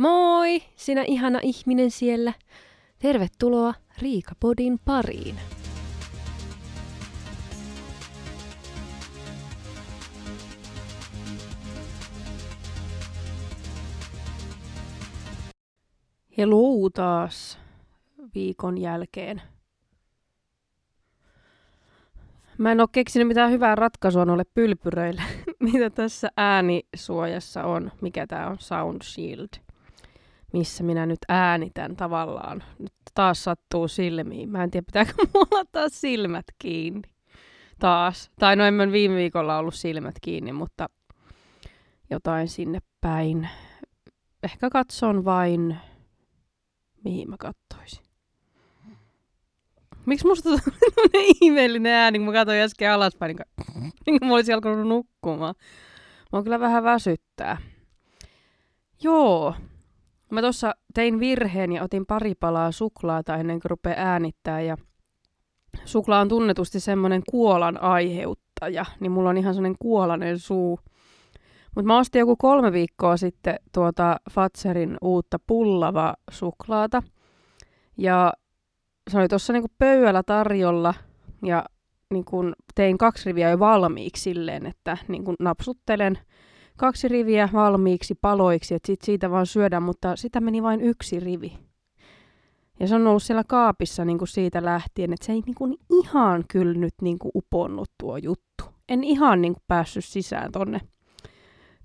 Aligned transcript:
Moi, 0.00 0.62
sinä 0.76 1.04
ihana 1.06 1.38
ihminen 1.42 1.90
siellä. 1.90 2.32
Tervetuloa 2.98 3.74
Riikapodin 3.98 4.78
pariin. 4.84 5.36
Hello 16.38 16.90
taas 16.94 17.58
viikon 18.34 18.78
jälkeen. 18.78 19.42
Mä 22.58 22.72
en 22.72 22.80
oo 22.80 22.88
keksinyt 22.92 23.28
mitään 23.28 23.50
hyvää 23.50 23.74
ratkaisua 23.74 24.24
noille 24.24 24.44
pylpyröille, 24.54 25.22
mitä 25.72 25.90
tässä 25.90 26.30
äänisuojassa 26.36 27.64
on. 27.64 27.92
Mikä 28.00 28.26
tää 28.26 28.48
on? 28.48 28.56
Sound 28.58 29.02
Shield. 29.02 29.69
Missä 30.52 30.84
minä 30.84 31.06
nyt 31.06 31.18
äänitän 31.28 31.96
tavallaan. 31.96 32.64
Nyt 32.78 32.92
taas 33.14 33.44
sattuu 33.44 33.88
silmiin. 33.88 34.48
Mä 34.48 34.62
en 34.64 34.70
tiedä, 34.70 34.84
pitääkö 34.86 35.12
mulla 35.34 35.64
taas 35.72 36.00
silmät 36.00 36.44
kiinni. 36.58 37.02
Taas. 37.78 38.30
Tai 38.38 38.56
no 38.56 38.64
en 38.64 38.92
viime 38.92 39.16
viikolla 39.16 39.58
ollut 39.58 39.74
silmät 39.74 40.14
kiinni, 40.20 40.52
mutta 40.52 40.88
jotain 42.10 42.48
sinne 42.48 42.78
päin. 43.00 43.48
Ehkä 44.42 44.70
katson 44.70 45.24
vain, 45.24 45.76
mihin 47.04 47.30
mä 47.30 47.36
kattoisin. 47.38 48.04
Miksi 50.06 50.26
musta 50.26 50.48
tuli 50.48 51.30
ihmeellinen 51.40 51.92
ääni, 51.92 52.18
kun 52.18 52.26
mä 52.26 52.32
katsoin 52.32 52.60
äsken 52.60 52.92
alaspäin, 52.92 53.36
niin, 53.36 53.92
niin 54.06 54.18
kuin 54.18 54.28
mä 54.28 54.34
olisin 54.34 54.54
alkanut 54.54 54.88
nukkumaan. 54.88 55.54
Mä 56.32 56.42
kyllä 56.42 56.60
vähän 56.60 56.84
väsyttää. 56.84 57.56
Joo. 59.02 59.54
Mä 60.30 60.40
tuossa 60.40 60.74
tein 60.94 61.20
virheen 61.20 61.72
ja 61.72 61.82
otin 61.82 62.06
pari 62.06 62.34
palaa 62.34 62.72
suklaata 62.72 63.36
ennen 63.36 63.60
kuin 63.60 63.70
rupeaa 63.70 63.96
äänittää. 63.98 64.60
Ja 64.60 64.76
suklaa 65.84 66.20
on 66.20 66.28
tunnetusti 66.28 66.80
semmoinen 66.80 67.22
kuolan 67.30 67.82
aiheuttaja, 67.82 68.84
niin 69.00 69.12
mulla 69.12 69.30
on 69.30 69.38
ihan 69.38 69.54
semmoinen 69.54 69.78
kuolainen 69.78 70.38
suu. 70.38 70.80
Mutta 71.74 71.86
mä 71.86 71.98
ostin 71.98 72.18
joku 72.18 72.36
kolme 72.36 72.72
viikkoa 72.72 73.16
sitten 73.16 73.54
tuota 73.72 74.16
Fatserin 74.30 74.96
uutta 75.02 75.38
pullava 75.46 76.14
suklaata. 76.30 77.02
Ja 77.98 78.32
se 79.10 79.18
oli 79.18 79.28
tuossa 79.28 79.52
niinku 79.52 79.70
pöydällä 79.78 80.22
tarjolla 80.22 80.94
ja 81.44 81.64
niinku 82.10 82.42
tein 82.74 82.98
kaksi 82.98 83.26
riviä 83.26 83.50
jo 83.50 83.58
valmiiksi 83.58 84.22
silleen, 84.22 84.66
että 84.66 84.96
niinku 85.08 85.34
napsuttelen 85.40 86.18
kaksi 86.80 87.08
riviä 87.08 87.48
valmiiksi 87.52 88.14
paloiksi, 88.14 88.74
että 88.74 88.86
sit 88.86 89.02
siitä 89.02 89.30
vaan 89.30 89.46
syödään, 89.46 89.82
mutta 89.82 90.16
sitä 90.16 90.40
meni 90.40 90.62
vain 90.62 90.80
yksi 90.80 91.20
rivi. 91.20 91.58
Ja 92.80 92.88
se 92.88 92.94
on 92.94 93.06
ollut 93.06 93.22
siellä 93.22 93.44
kaapissa 93.44 94.04
niinku 94.04 94.26
siitä 94.26 94.64
lähtien, 94.64 95.12
että 95.12 95.26
se 95.26 95.32
ei 95.32 95.42
niinku 95.46 95.78
ihan 95.90 96.44
kyllä 96.48 96.74
nyt 96.74 96.94
niinku 97.02 97.30
uponnut 97.34 97.90
tuo 98.00 98.16
juttu. 98.16 98.64
En 98.88 99.04
ihan 99.04 99.40
niinku 99.40 99.60
päässyt 99.68 100.04
sisään 100.04 100.52
tonne, 100.52 100.80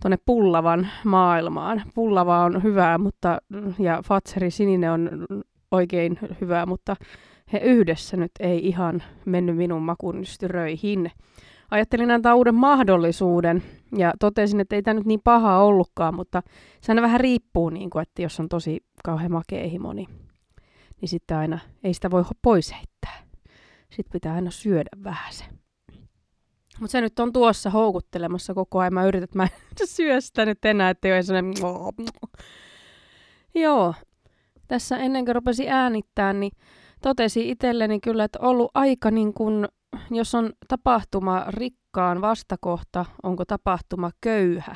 tonne 0.02 0.18
pullavan 0.26 0.88
maailmaan. 1.06 1.84
Pullava 1.96 2.44
on 2.44 2.64
hyvää, 2.64 2.98
mutta 2.98 3.38
ja 3.80 4.02
Fatseri 4.06 4.52
sininen 4.52 4.92
on 4.92 5.10
oikein 5.72 6.20
hyvää, 6.42 6.66
mutta 6.66 6.96
he 7.54 7.58
yhdessä 7.58 8.18
nyt 8.18 8.32
ei 8.40 8.68
ihan 8.68 9.04
mennyt 9.26 9.58
minun 9.58 9.82
makunystyröihin. 9.82 11.12
Ajattelin 11.72 12.12
antaa 12.12 12.36
uuden 12.36 12.56
mahdollisuuden 12.56 13.64
ja 13.98 14.14
totesin, 14.20 14.60
että 14.60 14.76
ei 14.76 14.82
tämä 14.82 14.94
nyt 14.94 15.06
niin 15.06 15.22
paha 15.24 15.64
ollutkaan, 15.64 16.16
mutta 16.16 16.44
se 16.82 16.92
aina 16.92 17.02
vähän 17.02 17.20
riippuu, 17.20 17.70
niin 17.70 17.90
kuin, 17.90 18.02
että 18.02 18.22
jos 18.22 18.40
on 18.40 18.50
tosi 18.50 18.86
kauhean 19.04 19.32
makea 19.32 19.70
himo, 19.70 19.94
niin, 19.94 20.08
niin 21.02 21.10
sitten 21.10 21.38
aina 21.38 21.60
ei 21.84 21.94
sitä 21.94 22.12
voi 22.12 22.24
pois 22.42 22.74
heittää. 22.74 23.26
Sitten 23.90 24.12
pitää 24.12 24.34
aina 24.34 24.52
syödä 24.52 24.90
vähän 25.04 25.34
se. 25.34 25.46
Mutta 26.80 26.92
se 26.92 27.02
nyt 27.02 27.20
on 27.20 27.34
tuossa 27.34 27.70
houkuttelemassa 27.70 28.54
koko 28.54 28.80
ajan. 28.80 28.94
Mä 28.94 29.06
yritän, 29.06 29.24
että 29.24 29.38
mä 29.38 29.44
en 29.44 29.88
syö 29.88 30.22
sitä 30.22 30.46
nyt 30.46 30.66
enää, 30.66 30.90
että 30.90 31.08
ei 31.08 31.14
ole. 31.14 31.94
Joo, 33.56 33.94
tässä 34.68 34.98
ennen 34.98 35.26
kuin 35.26 35.36
rupesi 35.36 35.70
äänittää, 35.70 36.34
niin 36.34 36.52
totesi 37.02 37.50
itselleni 37.50 38.00
kyllä, 38.00 38.24
että 38.24 38.40
ollut 38.40 38.72
aika 38.74 39.12
niin 39.12 39.34
kuin, 39.34 39.68
jos 40.12 40.36
on 40.36 40.54
tapahtuma 40.68 41.46
rikkaan 41.48 42.22
vastakohta, 42.22 43.06
onko 43.24 43.46
tapahtuma 43.46 44.12
köyhä. 44.22 44.76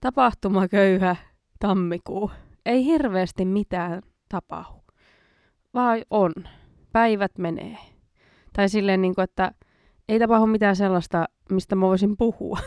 Tapahtuma 0.00 0.68
köyhä 0.68 1.16
tammikuu. 1.58 2.30
Ei 2.66 2.84
hirveästi 2.84 3.44
mitään 3.44 4.02
tapahdu. 4.28 4.82
Vai 5.74 6.04
on. 6.10 6.32
Päivät 6.92 7.38
menee. 7.38 7.78
Tai 8.52 8.68
silleen, 8.68 9.02
niin 9.02 9.14
kuin, 9.14 9.22
että 9.22 9.52
ei 10.08 10.18
tapahdu 10.18 10.46
mitään 10.46 10.76
sellaista, 10.76 11.24
mistä 11.50 11.76
mä 11.76 11.86
voisin 11.86 12.16
puhua. 12.16 12.58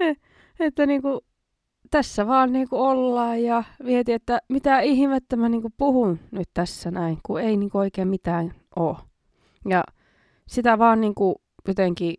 että 0.60 0.86
niin 0.86 1.02
kuin, 1.02 1.20
tässä 1.90 2.26
vaan 2.26 2.52
niin 2.52 2.68
kuin 2.68 2.80
ollaan 2.82 3.42
ja 3.42 3.64
mietin, 3.82 4.14
että 4.14 4.38
mitä 4.48 4.80
ihmettä 4.80 5.36
mä 5.36 5.48
niin 5.48 5.62
kuin 5.62 5.74
puhun 5.76 6.18
nyt 6.30 6.48
tässä 6.54 6.90
näin, 6.90 7.18
kun 7.26 7.40
ei 7.40 7.56
niin 7.56 7.70
kuin 7.70 7.80
oikein 7.80 8.08
mitään 8.08 8.54
ole. 8.76 9.07
Ja 9.68 9.84
sitä 10.46 10.78
vaan 10.78 11.00
niin 11.00 11.14
kuin 11.14 11.34
jotenkin 11.68 12.14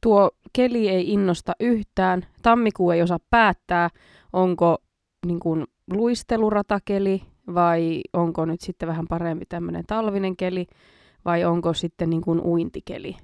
tuo 0.00 0.30
keli 0.52 0.88
ei 0.88 1.12
innosta 1.12 1.52
yhtään. 1.60 2.26
Tammikuu 2.42 2.90
ei 2.90 3.02
osaa 3.02 3.18
päättää, 3.30 3.90
onko 4.32 4.78
niin 5.26 5.40
kuin 5.40 5.66
luisteluratakeli 5.90 7.22
vai 7.54 8.00
onko 8.12 8.44
nyt 8.44 8.60
sitten 8.60 8.88
vähän 8.88 9.06
parempi 9.08 9.46
tämmöinen 9.48 9.84
talvinen 9.86 10.36
keli 10.36 10.66
vai 11.24 11.44
onko 11.44 11.74
sitten 11.74 12.10
niin 12.10 12.22
kuin 12.22 12.40
uintikeli. 12.40 13.16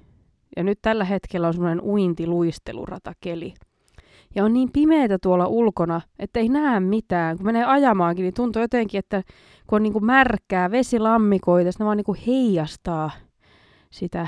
Ja 0.57 0.63
nyt 0.63 0.79
tällä 0.81 1.05
hetkellä 1.05 1.47
on 1.47 1.53
semmoinen 1.53 1.81
uintiluisteluratakeli. 1.81 3.53
Ja 4.35 4.45
on 4.45 4.53
niin 4.53 4.71
pimeätä 4.71 5.17
tuolla 5.21 5.47
ulkona, 5.47 6.01
että 6.19 6.39
ei 6.39 6.49
näe 6.49 6.79
mitään. 6.79 7.37
Kun 7.37 7.45
menee 7.45 7.65
ajamaankin, 7.65 8.23
niin 8.23 8.33
tuntuu 8.33 8.61
jotenkin, 8.61 8.99
että 8.99 9.23
kun 9.67 9.75
on 9.75 9.83
niin 9.83 9.93
kuin 9.93 10.05
märkää 10.05 10.71
vesilammikoita, 10.71 11.69
ne 11.79 11.85
vaan 11.85 11.97
niin 11.97 12.05
kuin 12.05 12.19
heijastaa 12.27 13.11
sitä 13.91 14.27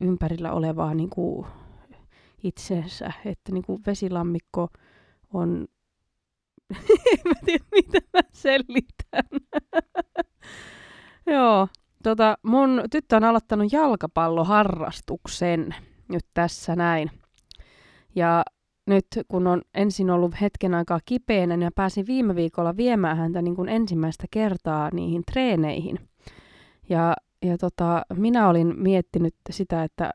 ympärillä 0.00 0.52
olevaa 0.52 0.94
niin 0.94 1.10
kuin 1.10 1.46
itsensä. 2.42 3.12
Että 3.24 3.52
niin 3.52 3.64
kuin 3.64 3.82
vesilammikko 3.86 4.68
on... 5.32 5.66
en 7.12 7.20
mä 7.24 7.34
tiedä, 7.44 7.64
mitä 7.72 7.98
mä 8.12 8.20
selitän. 8.32 9.40
Joo, 11.34 11.68
tota, 12.02 12.38
mun 12.42 12.82
tyttö 12.90 13.16
on 13.16 13.24
aloittanut 13.24 13.72
jalkapalloharrastuksen 13.72 15.74
nyt 16.08 16.24
tässä 16.34 16.76
näin. 16.76 17.10
Ja 18.14 18.42
nyt 18.86 19.06
kun 19.28 19.46
on 19.46 19.62
ensin 19.74 20.10
ollut 20.10 20.40
hetken 20.40 20.74
aikaa 20.74 21.00
kipeänä, 21.04 21.56
niin 21.56 21.70
pääsin 21.74 22.06
viime 22.06 22.34
viikolla 22.34 22.76
viemään 22.76 23.16
häntä 23.16 23.42
niin 23.42 23.56
kuin 23.56 23.68
ensimmäistä 23.68 24.26
kertaa 24.30 24.90
niihin 24.92 25.22
treeneihin. 25.32 25.98
Ja, 26.88 27.14
ja 27.44 27.58
tota, 27.58 28.02
minä 28.14 28.48
olin 28.48 28.74
miettinyt 28.76 29.34
sitä, 29.50 29.84
että 29.84 30.10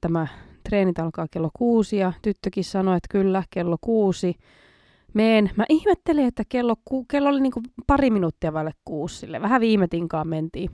tämä 0.00 0.26
treenit 0.68 0.98
alkaa 0.98 1.26
kello 1.30 1.50
kuusi 1.54 1.96
ja 1.96 2.12
tyttökin 2.22 2.64
sanoi, 2.64 2.96
että 2.96 3.08
kyllä, 3.10 3.42
kello 3.50 3.76
kuusi. 3.80 4.34
Meen. 5.14 5.50
Mä 5.56 5.64
ihmettelin, 5.68 6.26
että 6.26 6.42
kello, 6.48 6.76
ku, 6.84 7.04
kello 7.04 7.28
oli 7.28 7.40
niin 7.40 7.52
kuin 7.52 7.64
pari 7.86 8.10
minuuttia 8.10 8.52
vaille 8.52 8.72
kuusi, 8.84 9.16
sille. 9.16 9.42
vähän 9.42 9.60
viime 9.60 9.88
tinkaan 9.88 10.28
mentiin. 10.28 10.70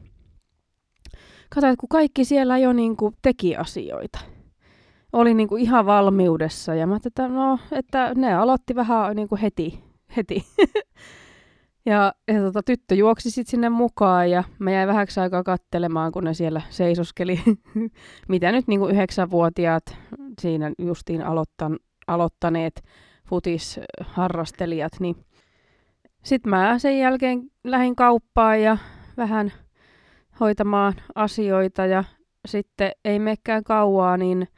Katsoin, 1.54 1.72
että 1.72 1.80
kun 1.80 1.88
kaikki 1.88 2.24
siellä 2.24 2.58
jo 2.58 2.72
niin 2.72 2.96
kuin 2.96 3.14
teki 3.22 3.56
asioita 3.56 4.18
oli 5.12 5.34
niin 5.34 5.48
kuin 5.48 5.62
ihan 5.62 5.86
valmiudessa. 5.86 6.74
Ja 6.74 6.86
mä 6.86 6.92
ajattelin, 6.92 7.12
että, 7.12 7.28
no, 7.28 7.58
että 7.72 8.12
ne 8.14 8.34
aloitti 8.34 8.74
vähän 8.74 9.16
niin 9.16 9.28
kuin 9.28 9.40
heti. 9.40 9.84
heti. 10.16 10.44
ja 11.86 12.14
ja 12.28 12.40
tota, 12.42 12.62
tyttö 12.62 12.94
juoksi 12.94 13.30
sitten 13.30 13.50
sinne 13.50 13.68
mukaan 13.68 14.30
ja 14.30 14.44
mä 14.58 14.70
jäin 14.70 14.88
vähäksi 14.88 15.20
aikaa 15.20 15.42
kattelemaan, 15.42 16.12
kun 16.12 16.24
ne 16.24 16.34
siellä 16.34 16.62
seisoskeli. 16.70 17.40
Mitä 18.28 18.52
nyt 18.52 18.68
niin 18.68 18.90
yhdeksänvuotiaat 18.90 19.98
siinä 20.40 20.72
justiin 20.78 21.22
aloittan, 21.22 21.78
aloittaneet 22.06 22.82
futisharrastelijat, 23.28 24.92
niin 25.00 25.16
sitten 26.24 26.50
mä 26.50 26.78
sen 26.78 26.98
jälkeen 26.98 27.42
lähdin 27.64 27.96
kauppaan 27.96 28.62
ja 28.62 28.76
vähän 29.16 29.52
hoitamaan 30.40 30.94
asioita 31.14 31.86
ja 31.86 32.04
sitten 32.48 32.92
ei 33.04 33.18
mekään 33.18 33.64
kauaa, 33.64 34.16
niin 34.16 34.48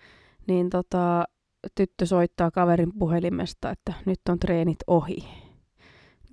niin 0.47 0.71
tota, 0.71 1.25
tyttö 1.75 2.06
soittaa 2.06 2.50
kaverin 2.50 2.93
puhelimesta, 2.99 3.71
että 3.71 3.93
nyt 4.06 4.21
on 4.29 4.38
treenit 4.38 4.79
ohi 4.87 5.44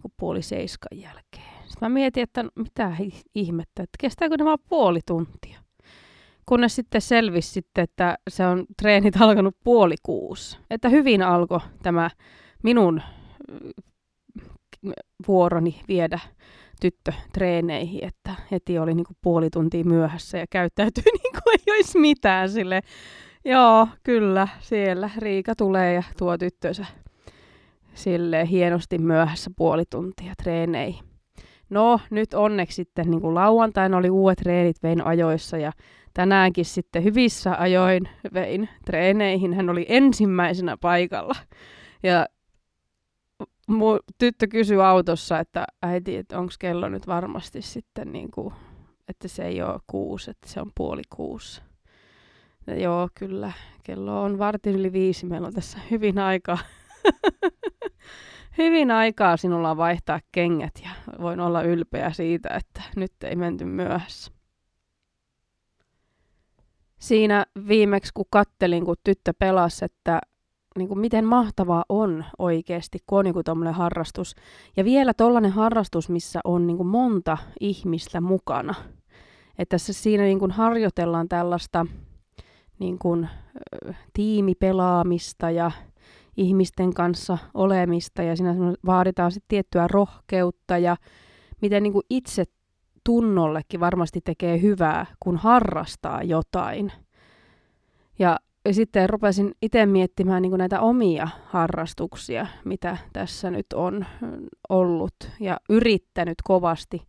niin 0.03 0.13
puoli 0.17 0.41
seiskan 0.41 0.99
jälkeen. 0.99 1.51
Sitten 1.61 1.77
mä 1.81 1.89
mietin, 1.89 2.23
että 2.23 2.45
mitä 2.55 2.95
ihmettä, 3.35 3.83
että 3.83 3.97
kestääkö 3.99 4.35
vaan 4.45 4.57
puoli 4.69 4.99
tuntia. 5.07 5.59
Kunnes 6.45 6.75
sitten 6.75 7.01
selvisi 7.01 7.51
sitten, 7.51 7.83
että 7.83 8.17
se 8.29 8.45
on 8.45 8.65
treenit 8.81 9.21
alkanut 9.21 9.55
puoli 9.63 9.95
kuusi. 10.03 10.57
Että 10.69 10.89
hyvin 10.89 11.21
alkoi 11.21 11.59
tämä 11.83 12.09
minun 12.63 13.01
vuoroni 15.27 15.81
viedä 15.87 16.19
tyttö 16.81 17.13
treeneihin, 17.33 18.03
että 18.03 18.35
heti 18.51 18.79
oli 18.79 18.93
niin 18.93 19.05
kuin 19.05 19.17
puoli 19.21 19.49
tuntia 19.49 19.83
myöhässä 19.83 20.37
ja 20.37 20.45
käyttäytyi 20.49 21.03
niin 21.23 21.33
kuin 21.43 21.59
ei 21.59 21.75
olisi 21.75 21.99
mitään 21.99 22.49
sille. 22.49 22.81
Joo, 23.45 23.87
kyllä, 24.03 24.47
siellä 24.59 25.09
Riika 25.17 25.55
tulee 25.55 25.93
ja 25.93 26.03
tuo 26.17 26.37
tyttönsä 26.37 26.85
sille 28.03 28.47
hienosti 28.49 28.97
myöhässä 28.97 29.51
puoli 29.55 29.83
tuntia 29.89 30.33
treeneihin. 30.43 31.03
No, 31.69 31.99
nyt 32.09 32.33
onneksi 32.33 32.75
sitten 32.75 33.11
niin 33.11 33.21
kuin 33.21 33.35
lauantaina 33.35 33.97
oli 33.97 34.09
uudet 34.09 34.37
treenit, 34.37 34.83
vein 34.83 35.01
ajoissa 35.01 35.57
ja 35.57 35.71
tänäänkin 36.13 36.65
sitten 36.65 37.03
hyvissä 37.03 37.55
ajoin 37.59 38.09
vein 38.33 38.69
treeneihin. 38.85 39.53
Hän 39.53 39.69
oli 39.69 39.85
ensimmäisenä 39.89 40.77
paikalla. 40.81 41.35
Ja 42.03 42.25
mun 43.67 43.99
tyttö 44.17 44.47
kysyi 44.47 44.81
autossa, 44.81 45.39
että 45.39 45.65
äiti, 45.81 46.15
että 46.15 46.39
onko 46.39 46.53
kello 46.59 46.89
nyt 46.89 47.07
varmasti 47.07 47.61
sitten 47.61 48.11
niin 48.11 48.31
kuin, 48.31 48.53
että 49.07 49.27
se 49.27 49.45
ei 49.45 49.61
ole 49.61 49.79
kuusi, 49.87 50.31
että 50.31 50.49
se 50.49 50.61
on 50.61 50.71
puoli 50.75 51.01
kuusi. 51.15 51.61
Ja 52.67 52.79
joo, 52.79 53.09
kyllä. 53.15 53.51
Kello 53.83 54.23
on 54.23 54.39
vartin 54.39 54.75
yli 54.75 54.93
viisi. 54.93 55.25
Meillä 55.25 55.47
on 55.47 55.53
tässä 55.53 55.79
hyvin 55.91 56.19
aikaa. 56.19 56.57
hyvin 58.57 58.91
aikaa 58.91 59.37
sinulla 59.37 59.77
vaihtaa 59.77 60.19
kengät 60.31 60.81
ja 60.83 60.89
voin 61.21 61.39
olla 61.39 61.61
ylpeä 61.61 62.11
siitä, 62.11 62.49
että 62.49 62.81
nyt 62.95 63.11
ei 63.23 63.35
menty 63.35 63.65
myöhässä. 63.65 64.31
Siinä 66.99 67.45
viimeksi 67.67 68.11
kun 68.13 68.25
kattelin, 68.29 68.85
kun 68.85 68.95
tyttö 69.03 69.33
pelasi, 69.39 69.85
että 69.85 70.21
niin 70.77 70.87
kuin 70.87 70.99
miten 70.99 71.25
mahtavaa 71.25 71.85
on 71.89 72.25
oikeasti, 72.39 72.99
kun 73.07 73.19
on 73.19 73.25
niin 73.25 73.73
harrastus. 73.73 74.35
Ja 74.77 74.85
vielä 74.85 75.13
tollainen 75.13 75.51
harrastus, 75.51 76.09
missä 76.09 76.39
on 76.43 76.67
niin 76.67 76.77
kuin 76.77 76.87
monta 76.87 77.37
ihmistä 77.59 78.21
mukana. 78.21 78.75
Että 79.57 79.77
se 79.77 79.93
siinä 79.93 80.23
niin 80.23 80.39
kuin 80.39 80.51
harjoitellaan 80.51 81.29
tällaista 81.29 81.85
niin 82.79 82.99
kuin, 82.99 83.29
tiimipelaamista 84.13 85.51
ja 85.51 85.71
ihmisten 86.37 86.93
kanssa 86.93 87.37
olemista 87.53 88.23
ja 88.23 88.35
siinä 88.35 88.55
vaaditaan 88.85 89.31
sitten 89.31 89.47
tiettyä 89.47 89.87
rohkeutta 89.87 90.77
ja 90.77 90.97
miten 91.61 91.83
niin 91.83 91.93
kuin 91.93 92.05
itse 92.09 92.43
tunnollekin 93.03 93.79
varmasti 93.79 94.21
tekee 94.21 94.61
hyvää, 94.61 95.05
kun 95.19 95.37
harrastaa 95.37 96.23
jotain. 96.23 96.91
Ja 98.19 98.39
sitten 98.71 99.09
rupesin 99.09 99.51
itse 99.61 99.85
miettimään 99.85 100.41
niin 100.41 100.57
näitä 100.57 100.79
omia 100.81 101.27
harrastuksia, 101.45 102.47
mitä 102.65 102.97
tässä 103.13 103.51
nyt 103.51 103.65
on 103.75 104.05
ollut 104.69 105.13
ja 105.39 105.57
yrittänyt 105.69 106.37
kovasti. 106.43 107.01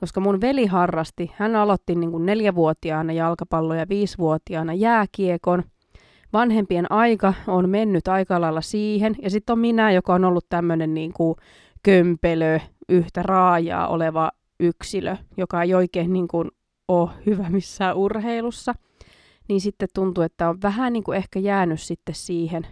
Koska 0.00 0.20
mun 0.20 0.40
veli 0.40 0.66
harrasti, 0.66 1.32
hän 1.36 1.56
aloitti 1.56 1.94
niin 1.94 2.10
kuin 2.10 2.26
neljävuotiaana 2.26 3.12
jalkapallo 3.12 3.74
ja 3.74 3.88
viisivuotiaana 3.88 4.74
jääkiekon. 4.74 5.62
Vanhempien 6.32 6.92
aika 6.92 7.34
on 7.46 7.68
mennyt 7.68 8.08
aika 8.08 8.40
lailla 8.40 8.60
siihen. 8.60 9.16
Ja 9.22 9.30
sitten 9.30 9.52
on 9.52 9.58
minä, 9.58 9.92
joka 9.92 10.14
on 10.14 10.24
ollut 10.24 10.46
tämmöinen 10.48 10.94
niin 10.94 11.12
kuin 11.12 11.36
kömpelö, 11.82 12.60
yhtä 12.88 13.22
raajaa 13.22 13.88
oleva 13.88 14.30
yksilö, 14.60 15.16
joka 15.36 15.62
ei 15.62 15.74
oikein 15.74 16.12
niin 16.12 16.28
kuin 16.28 16.50
ole 16.88 17.10
hyvä 17.26 17.50
missään 17.50 17.96
urheilussa– 17.96 18.74
niin 19.50 19.60
sitten 19.60 19.88
tuntuu, 19.94 20.24
että 20.24 20.48
on 20.48 20.62
vähän 20.62 20.92
niin 20.92 21.04
kuin 21.04 21.16
ehkä 21.16 21.38
jäänyt 21.38 21.80
sitten 21.80 22.14
siihen 22.14 22.66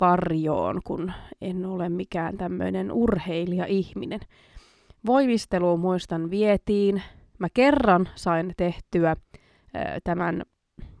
varjoon, 0.00 0.80
kun 0.84 1.12
en 1.40 1.66
ole 1.66 1.88
mikään 1.88 2.36
tämmöinen 2.36 2.92
urheilija-ihminen. 2.92 4.20
Voimisteluun 5.06 5.80
muistan 5.80 6.30
vietiin. 6.30 7.02
Mä 7.38 7.48
kerran 7.54 8.08
sain 8.14 8.54
tehtyä 8.56 9.16
tämän 10.04 10.42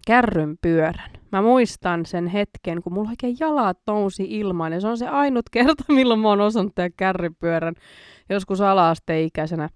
kärryn 0.06 0.58
pyörän. 0.62 1.19
Mä 1.32 1.42
muistan 1.42 2.06
sen 2.06 2.26
hetken, 2.26 2.82
kun 2.82 2.92
mulla 2.92 3.10
oikein 3.10 3.36
jalat 3.40 3.78
nousi 3.86 4.26
ilmaan, 4.28 4.72
ja 4.72 4.80
se 4.80 4.88
on 4.88 4.98
se 4.98 5.08
ainut 5.08 5.50
kerta, 5.50 5.84
milloin 5.92 6.20
mä 6.20 6.28
oon 6.28 6.40
osannut 6.40 6.74
tehdä 6.74 6.90
kärrypyörän 6.96 7.74
joskus 8.28 8.60
ala-asteikäisenä. 8.60 9.68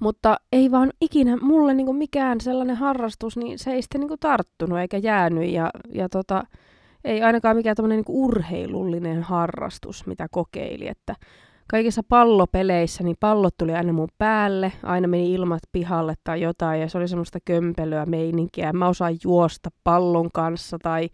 Mutta 0.00 0.36
ei 0.52 0.70
vaan 0.70 0.90
ikinä 1.00 1.36
mulle 1.36 1.74
niinku 1.74 1.92
mikään 1.92 2.40
sellainen 2.40 2.76
harrastus, 2.76 3.36
niin 3.36 3.58
se 3.58 3.70
ei 3.70 3.82
sitten 3.82 4.00
niinku 4.00 4.16
tarttunut 4.16 4.78
eikä 4.78 4.98
jäänyt. 4.98 5.50
Ja, 5.50 5.70
ja 5.94 6.08
tota, 6.08 6.44
ei 7.04 7.22
ainakaan 7.22 7.56
mikään 7.56 7.76
tämmöinen 7.76 7.96
niinku 7.96 8.24
urheilullinen 8.24 9.22
harrastus, 9.22 10.06
mitä 10.06 10.26
kokeili. 10.30 10.88
Että 10.88 11.14
kaikissa 11.70 12.02
pallopeleissä 12.08 13.04
niin 13.04 13.16
pallot 13.20 13.56
tuli 13.58 13.74
aina 13.74 13.92
mun 13.92 14.08
päälle, 14.18 14.72
aina 14.82 15.08
meni 15.08 15.32
ilmat 15.32 15.62
pihalle 15.72 16.14
tai 16.24 16.40
jotain, 16.40 16.80
ja 16.80 16.88
se 16.88 16.98
oli 16.98 17.08
semmoista 17.08 17.38
kömpelyä 17.44 18.06
meininkiä. 18.06 18.72
Mä 18.72 18.88
osaan 18.88 19.16
juosta 19.24 19.70
pallon 19.84 20.30
kanssa 20.32 20.78
tai 20.82 21.08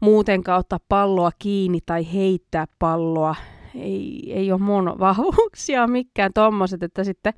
muutenkaan 0.00 0.58
ottaa 0.58 0.78
palloa 0.88 1.30
kiinni 1.38 1.78
tai 1.86 2.12
heittää 2.12 2.66
palloa. 2.78 3.34
Ei, 3.74 4.32
ei 4.32 4.52
ole 4.52 4.60
mun 4.60 4.96
vahvuuksia 5.00 5.86
mikään 5.86 6.30
tommoset, 6.34 6.82
että 6.82 7.04
sitten 7.04 7.34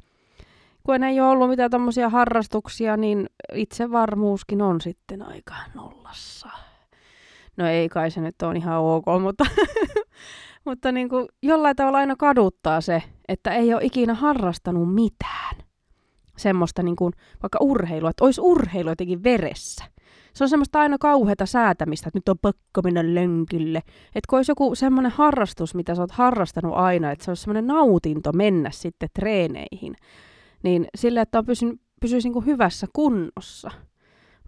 kun 0.82 1.04
ei 1.04 1.20
ole 1.20 1.28
ollut 1.28 1.48
mitään 1.48 1.70
tommosia 1.70 2.08
harrastuksia, 2.08 2.96
niin 2.96 3.26
itsevarmuuskin 3.54 4.62
on 4.62 4.80
sitten 4.80 5.22
aika 5.22 5.54
nollassa. 5.74 6.48
No 7.56 7.66
ei 7.66 7.88
kai 7.88 8.10
se 8.10 8.20
nyt 8.20 8.42
on 8.42 8.56
ihan 8.56 8.80
ok, 8.80 9.04
mutta, 9.20 9.44
mutta 10.66 10.92
niin 10.92 11.08
kuin 11.08 11.26
jollain 11.42 11.76
tavalla 11.76 11.98
aina 11.98 12.16
kaduttaa 12.16 12.80
se, 12.80 13.02
että 13.28 13.54
ei 13.54 13.74
ole 13.74 13.84
ikinä 13.84 14.14
harrastanut 14.14 14.94
mitään. 14.94 15.56
Semmoista 16.36 16.82
niin 16.82 16.96
kuin, 16.96 17.12
vaikka 17.42 17.58
urheilua, 17.60 18.10
että 18.10 18.24
olisi 18.24 18.40
urheilu 18.40 18.88
jotenkin 18.88 19.22
veressä. 19.22 19.84
Se 20.34 20.44
on 20.44 20.48
semmoista 20.48 20.80
aina 20.80 20.98
kauheata 20.98 21.46
säätämistä, 21.46 22.08
että 22.08 22.18
nyt 22.18 22.28
on 22.28 22.38
pakko 22.42 22.82
mennä 22.84 23.14
lenkille. 23.14 23.78
Että 24.06 24.26
kun 24.28 24.38
olisi 24.38 24.52
joku 24.52 24.74
semmoinen 24.74 25.12
harrastus, 25.12 25.74
mitä 25.74 25.94
sä 25.94 26.02
oot 26.02 26.10
harrastanut 26.10 26.74
aina, 26.74 27.10
että 27.10 27.24
se 27.24 27.30
olisi 27.30 27.42
semmoinen 27.42 27.66
nautinto 27.66 28.32
mennä 28.32 28.70
sitten 28.70 29.08
treeneihin 29.14 29.96
niin 30.62 30.86
sille, 30.94 31.20
että 31.20 31.38
on 31.38 31.46
pysyn, 31.46 31.80
pysyisi 32.00 32.28
niin 32.28 32.46
hyvässä 32.46 32.86
kunnossa. 32.92 33.70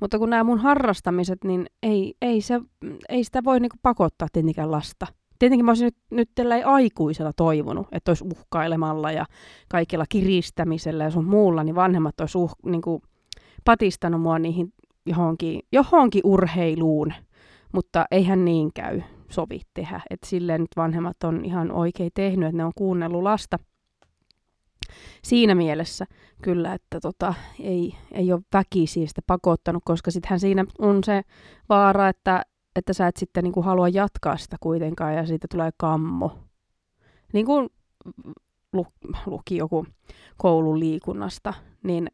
Mutta 0.00 0.19
kun 0.19 0.31
nämä 0.31 0.44
mun 0.44 0.59
harrastamiset, 0.59 1.44
niin 1.44 1.67
ei, 1.82 2.15
ei, 2.23 2.41
se, 2.41 2.61
ei 3.09 3.25
sitä 3.25 3.44
voi 3.44 3.61
niin 3.61 3.70
pakottaa 3.82 4.29
tietenkään 4.32 4.70
lasta. 4.70 5.06
Tietenkin 5.38 5.64
mä 5.64 5.70
olisin 5.70 5.90
nyt, 6.11 6.29
nyt 6.37 6.46
aikuisena 6.64 7.32
toivonut, 7.32 7.87
että 7.93 8.11
olisi 8.11 8.24
uhkailemalla 8.24 9.13
ja 9.13 9.27
kaikilla 9.69 10.05
kiristämisellä 10.08 11.05
ja 11.05 11.10
sun 11.10 11.24
muulla, 11.24 11.65
niin 11.65 11.74
vanhemmat 11.74 12.20
olisi 12.20 12.39
uh, 12.39 12.53
niin 12.67 12.82
kuin 12.82 13.03
patistanut 13.65 14.20
mua 14.20 14.39
niihin 14.39 14.72
johonkin, 15.06 15.60
johonkin 15.72 16.22
urheiluun. 16.24 17.13
Mutta 17.72 18.06
eihän 18.10 18.44
niin 18.44 18.70
käy 18.74 19.03
sovi 19.31 19.60
tehdä. 19.74 20.01
Että 20.10 20.27
silleen 20.27 20.60
nyt 20.60 20.70
vanhemmat 20.77 21.24
on 21.24 21.44
ihan 21.44 21.72
oikein 21.72 22.10
tehnyt, 22.15 22.46
että 22.46 22.56
ne 22.56 22.65
on 22.65 22.72
kuunnellut 22.77 23.22
lasta– 23.22 23.58
siinä 25.24 25.55
mielessä 25.55 26.06
kyllä, 26.43 26.74
että 26.74 27.01
tota, 27.01 27.34
ei, 27.60 27.94
ei 28.13 28.32
ole 28.32 28.41
väkisin 28.53 29.08
sitä 29.08 29.22
pakottanut, 29.27 29.82
koska 29.86 30.10
sittenhän 30.10 30.41
siinä 30.41 30.65
on 30.79 31.05
se 31.05 31.22
vaara, 31.69 32.08
että, 32.08 32.43
että 32.77 32.93
sä 32.93 33.06
et 33.06 33.17
sitten 33.17 33.44
niin 33.44 33.53
kuin 33.53 33.65
halua 33.65 33.89
jatkaa 33.89 34.37
sitä 34.37 34.56
kuitenkaan 34.60 35.15
ja 35.15 35.27
siitä 35.27 35.46
tulee 35.51 35.70
kammo. 35.77 36.39
Niin 37.32 37.46
kuin 37.46 37.69
luki 39.27 39.56
joku 39.56 39.87
koulun 40.37 40.81
liikunnasta, 40.81 41.55
niin 41.82 42.08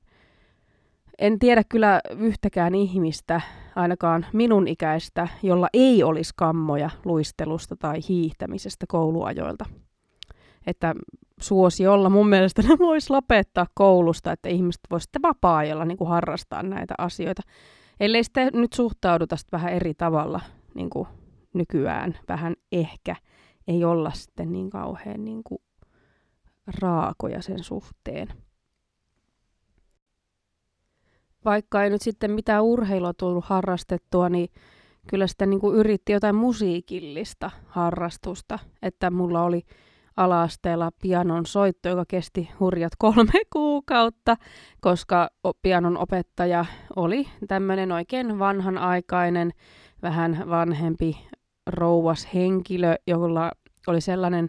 en 1.18 1.38
tiedä 1.38 1.62
kyllä 1.68 2.00
yhtäkään 2.18 2.74
ihmistä, 2.74 3.40
ainakaan 3.76 4.26
minun 4.32 4.68
ikäistä, 4.68 5.28
jolla 5.42 5.68
ei 5.72 6.02
olisi 6.02 6.32
kammoja 6.36 6.90
luistelusta 7.04 7.76
tai 7.76 8.00
hiihtämisestä 8.08 8.86
kouluajoilta 8.88 9.64
että 10.66 10.94
suosiolla 11.40 12.10
mun 12.10 12.28
mielestä 12.28 12.62
ne 12.62 12.78
voisi 12.78 13.10
lopettaa 13.10 13.66
koulusta, 13.74 14.32
että 14.32 14.48
ihmiset 14.48 14.80
voisivat 14.90 15.22
vapaa-ajalla 15.22 15.84
niin 15.84 15.98
kuin 15.98 16.08
harrastaa 16.08 16.62
näitä 16.62 16.94
asioita. 16.98 17.42
Ellei 18.00 18.24
sitten 18.24 18.50
nyt 18.52 18.72
suhtauduta 18.72 19.36
sitten 19.36 19.60
vähän 19.60 19.72
eri 19.72 19.94
tavalla 19.94 20.40
niin 20.74 20.90
kuin 20.90 21.08
nykyään, 21.54 22.18
vähän 22.28 22.56
ehkä 22.72 23.16
ei 23.68 23.84
olla 23.84 24.10
sitten 24.10 24.52
niin 24.52 24.70
kauhean 24.70 25.24
niin 25.24 25.44
kuin 25.44 25.62
raakoja 26.80 27.42
sen 27.42 27.64
suhteen. 27.64 28.28
Vaikka 31.44 31.84
ei 31.84 31.90
nyt 31.90 32.02
sitten 32.02 32.30
mitään 32.30 32.64
urheilua 32.64 33.14
tullut 33.14 33.44
harrastettua, 33.44 34.28
niin 34.28 34.48
kyllä 35.06 35.26
sitten 35.26 35.50
niin 35.50 35.60
kuin 35.60 35.76
yritti 35.76 36.12
jotain 36.12 36.34
musiikillista 36.34 37.50
harrastusta, 37.66 38.58
että 38.82 39.10
mulla 39.10 39.42
oli 39.42 39.62
ala-asteella 40.16 40.90
pianon 41.02 41.46
soitto, 41.46 41.88
joka 41.88 42.04
kesti 42.08 42.50
hurjat 42.60 42.92
kolme 42.98 43.32
kuukautta, 43.52 44.36
koska 44.80 45.28
pianon 45.62 45.98
opettaja 45.98 46.64
oli 46.96 47.26
tämmöinen 47.48 47.92
oikein 47.92 48.38
vanhanaikainen, 48.38 49.50
vähän 50.02 50.44
vanhempi 50.48 51.26
rouvas 51.66 52.28
henkilö, 52.34 52.94
jolla 53.06 53.52
oli 53.86 54.00
sellainen 54.00 54.48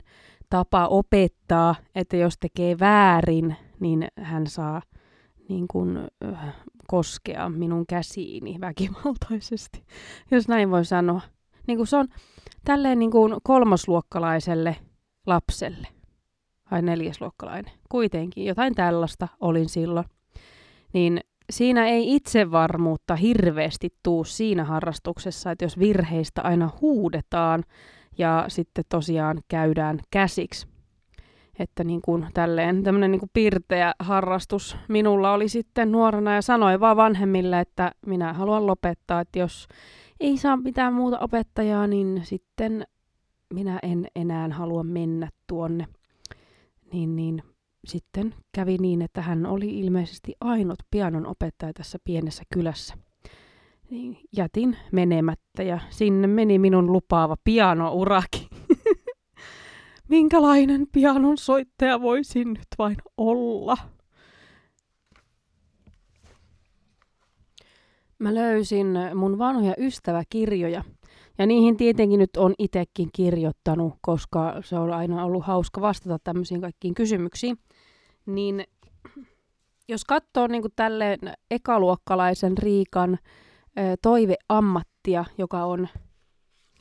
tapa 0.49 0.87
opettaa, 0.87 1.75
että 1.95 2.17
jos 2.17 2.37
tekee 2.39 2.79
väärin, 2.79 3.55
niin 3.79 4.07
hän 4.19 4.47
saa 4.47 4.81
niin 5.49 5.67
kuin, 5.67 5.97
äh, 6.25 6.55
koskea 6.87 7.49
minun 7.49 7.85
käsiini 7.87 8.57
väkivaltaisesti, 8.61 9.83
jos 10.31 10.47
näin 10.47 10.71
voi 10.71 10.85
sanoa. 10.85 11.21
Niin 11.67 11.77
kuin 11.77 11.87
se 11.87 11.97
on 11.97 12.07
tälleen 12.65 12.99
niin 12.99 13.11
kuin 13.11 13.35
kolmasluokkalaiselle 13.43 14.75
lapselle, 15.25 15.87
vai 16.71 16.81
neljäsluokkalainen, 16.81 17.71
kuitenkin 17.89 18.45
jotain 18.45 18.75
tällaista 18.75 19.27
olin 19.39 19.69
silloin. 19.69 20.05
Niin 20.93 21.19
siinä 21.49 21.87
ei 21.87 22.15
itsevarmuutta 22.15 23.15
hirveästi 23.15 23.89
tuu 24.03 24.23
siinä 24.23 24.63
harrastuksessa, 24.63 25.51
että 25.51 25.65
jos 25.65 25.79
virheistä 25.79 26.41
aina 26.41 26.69
huudetaan 26.81 27.63
ja 28.17 28.45
sitten 28.47 28.83
tosiaan 28.89 29.41
käydään 29.47 29.99
käsiksi. 30.11 30.67
Että 31.59 31.83
niin 31.83 32.01
kuin 32.01 32.27
tälleen 32.33 32.83
tämmöinen 32.83 33.11
niin 33.11 33.19
kuin 33.19 33.29
pirteä 33.33 33.93
harrastus 33.99 34.77
minulla 34.87 35.33
oli 35.33 35.49
sitten 35.49 35.91
nuorena 35.91 36.35
ja 36.35 36.41
sanoin 36.41 36.79
vaan 36.79 36.97
vanhemmille, 36.97 37.59
että 37.59 37.91
minä 38.05 38.33
haluan 38.33 38.67
lopettaa, 38.67 39.21
että 39.21 39.39
jos 39.39 39.67
ei 40.19 40.37
saa 40.37 40.57
mitään 40.57 40.93
muuta 40.93 41.19
opettajaa, 41.19 41.87
niin 41.87 42.21
sitten 42.23 42.87
minä 43.53 43.79
en 43.83 44.07
enää 44.15 44.49
halua 44.49 44.83
mennä 44.83 45.29
tuonne. 45.47 45.87
Niin, 46.93 47.15
niin 47.15 47.43
sitten 47.87 48.35
kävi 48.51 48.77
niin, 48.77 49.01
että 49.01 49.21
hän 49.21 49.45
oli 49.45 49.79
ilmeisesti 49.79 50.33
ainut 50.41 50.79
pianon 50.91 51.27
opettaja 51.27 51.73
tässä 51.73 51.97
pienessä 52.03 52.43
kylässä. 52.53 52.95
Niin 53.89 54.17
jätin 54.37 54.77
menemättä 54.91 55.63
ja 55.63 55.79
sinne 55.89 56.27
meni 56.27 56.59
minun 56.59 56.91
lupaava 56.91 57.35
pianouraki. 57.43 58.47
Minkälainen 60.09 60.87
pianon 60.91 61.37
soittaja 61.37 62.01
voisin 62.01 62.47
nyt 62.47 62.67
vain 62.77 62.97
olla? 63.17 63.77
Mä 68.19 68.35
löysin 68.35 68.87
mun 69.15 69.37
vanhoja 69.37 69.73
ystäväkirjoja. 69.77 70.83
Ja 71.37 71.45
niihin 71.45 71.77
tietenkin 71.77 72.19
nyt 72.19 72.37
on 72.37 72.53
itekin 72.59 73.09
kirjoittanut, 73.13 73.93
koska 74.01 74.53
se 74.63 74.79
on 74.79 74.93
aina 74.93 75.25
ollut 75.25 75.45
hauska 75.45 75.81
vastata 75.81 76.19
tämmöisiin 76.23 76.61
kaikkiin 76.61 76.93
kysymyksiin. 76.93 77.57
Niin 78.25 78.63
jos 79.87 80.05
katsoo 80.05 80.47
niin 80.47 80.63
tälleen 80.75 81.19
ekaluokkalaisen 81.51 82.57
Riikan 82.57 83.17
toiveammattia, 84.01 85.25
joka 85.37 85.65
on 85.65 85.87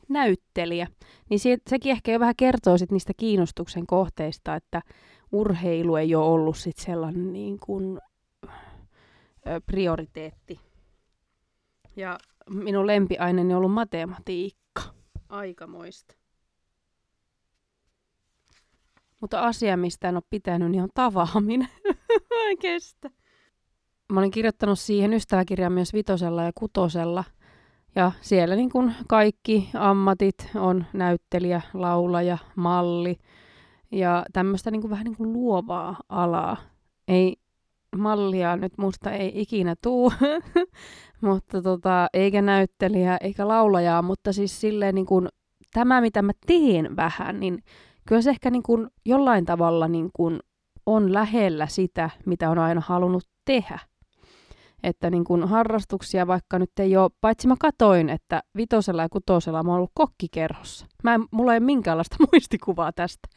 näyttelijä, 0.08 0.86
niin 1.30 1.40
se, 1.40 1.58
sekin 1.70 1.92
ehkä 1.92 2.12
jo 2.12 2.20
vähän 2.20 2.36
kertoo 2.36 2.78
sit 2.78 2.90
niistä 2.90 3.12
kiinnostuksen 3.16 3.86
kohteista, 3.86 4.54
että 4.54 4.82
urheilu 5.32 5.96
ei 5.96 6.14
ole 6.14 6.24
ollut 6.24 6.56
sit 6.56 6.76
sellainen 6.76 7.32
niin 7.32 7.58
kuin, 7.58 8.00
ö, 9.46 9.60
prioriteetti. 9.66 10.60
Ja 11.96 12.18
minun 12.50 12.86
lempiaineeni 12.86 13.54
on 13.54 13.58
ollut 13.58 13.72
matematiikka. 13.72 14.82
Aikamoista. 15.28 16.14
Mutta 19.20 19.40
asia, 19.40 19.76
mistä 19.76 20.08
en 20.08 20.16
ole 20.16 20.22
pitänyt, 20.30 20.70
niin 20.70 20.82
on 20.82 20.88
tavaaminen. 20.94 21.68
Mä 22.34 22.48
en 22.50 22.58
kestä. 22.58 23.10
Mä 24.12 24.20
olin 24.20 24.30
kirjoittanut 24.30 24.78
siihen 24.78 25.14
ystäväkirjaan 25.14 25.72
myös 25.72 25.92
vitosella 25.92 26.42
ja 26.42 26.52
kutosella. 26.54 27.24
Ja 27.94 28.12
siellä 28.20 28.56
niin 28.56 28.70
kuin 28.70 28.94
kaikki 29.08 29.70
ammatit 29.74 30.50
on 30.54 30.84
näyttelijä, 30.92 31.62
laulaja, 31.74 32.38
malli 32.56 33.18
ja 33.92 34.26
tämmöistä 34.32 34.70
niin 34.70 34.80
kuin 34.80 34.90
vähän 34.90 35.04
niin 35.04 35.16
kuin 35.16 35.32
luovaa 35.32 35.96
alaa. 36.08 36.56
Ei 37.08 37.36
mallia 37.96 38.56
nyt 38.56 38.72
musta 38.78 39.10
ei 39.12 39.32
ikinä 39.34 39.74
tuu, 39.82 40.12
mutta 41.20 41.62
tota, 41.62 42.06
eikä 42.12 42.42
näyttelijä 42.42 43.16
eikä 43.20 43.48
laulajaa, 43.48 44.02
mutta 44.02 44.32
siis 44.32 44.60
silleen 44.60 44.94
niin 44.94 45.06
kuin, 45.06 45.28
tämä, 45.72 46.00
mitä 46.00 46.22
mä 46.22 46.32
teen 46.46 46.96
vähän, 46.96 47.40
niin 47.40 47.58
kyllä 48.08 48.22
se 48.22 48.30
ehkä 48.30 48.50
niin 48.50 48.62
kuin 48.62 48.88
jollain 49.06 49.44
tavalla 49.44 49.88
niin 49.88 50.10
kuin 50.12 50.40
on 50.86 51.12
lähellä 51.12 51.66
sitä, 51.66 52.10
mitä 52.26 52.50
on 52.50 52.58
aina 52.58 52.82
halunnut 52.86 53.24
tehdä. 53.44 53.78
Että 54.82 55.10
niin 55.10 55.24
kuin 55.24 55.48
harrastuksia 55.48 56.26
vaikka 56.26 56.58
nyt 56.58 56.70
ei 56.78 56.96
ole, 56.96 57.10
paitsi 57.20 57.48
mä 57.48 57.54
katoin, 57.60 58.08
että 58.08 58.42
vitosella 58.56 59.02
ja 59.02 59.08
kutosella 59.08 59.62
mä 59.62 59.70
oon 59.70 59.76
ollut 59.76 59.90
kokkikerhossa. 59.94 60.86
Mä 61.04 61.14
en, 61.14 61.24
mulla 61.30 61.52
ei 61.52 61.58
ole 61.58 61.64
minkäänlaista 61.66 62.16
muistikuvaa 62.32 62.92
tästä. 62.92 63.28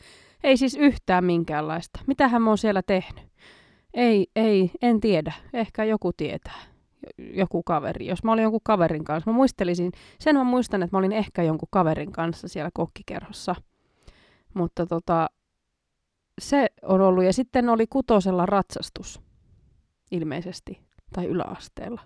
Ei 0.44 0.58
siis 0.58 0.76
yhtään 0.76 1.24
minkäänlaista. 1.26 2.00
Mitähän 2.08 2.42
mä 2.42 2.50
oon 2.50 2.58
siellä 2.58 2.82
tehnyt? 2.88 3.24
Ei, 3.98 4.28
ei, 4.36 4.72
en 4.82 5.00
tiedä. 5.00 5.34
Ehkä 5.54 5.84
joku 5.84 6.14
tietää. 6.14 6.60
Joku 7.18 7.64
kaveri. 7.64 8.08
Jos 8.08 8.24
mä 8.24 8.32
olin 8.32 8.44
jonkun 8.44 8.62
kaverin 8.64 9.04
kanssa, 9.04 9.32
mä 9.32 9.36
muistelisin, 9.36 9.92
sen 10.20 10.36
mä 10.36 10.44
muistan, 10.44 10.84
että 10.84 10.96
mä 10.96 11.00
olin 11.00 11.12
ehkä 11.12 11.44
jonkun 11.44 11.68
kaverin 11.72 12.12
kanssa 12.12 12.48
siellä 12.48 12.70
kokkikerhossa. 12.74 13.56
Mutta 14.54 14.86
tota, 14.86 15.30
se 16.42 16.68
on 16.82 17.02
ollut. 17.02 17.24
Ja 17.24 17.34
sitten 17.34 17.70
oli 17.70 17.88
kutosella 17.88 18.46
ratsastus, 18.46 19.22
ilmeisesti, 20.12 20.82
tai 21.14 21.26
yläasteella. 21.26 22.02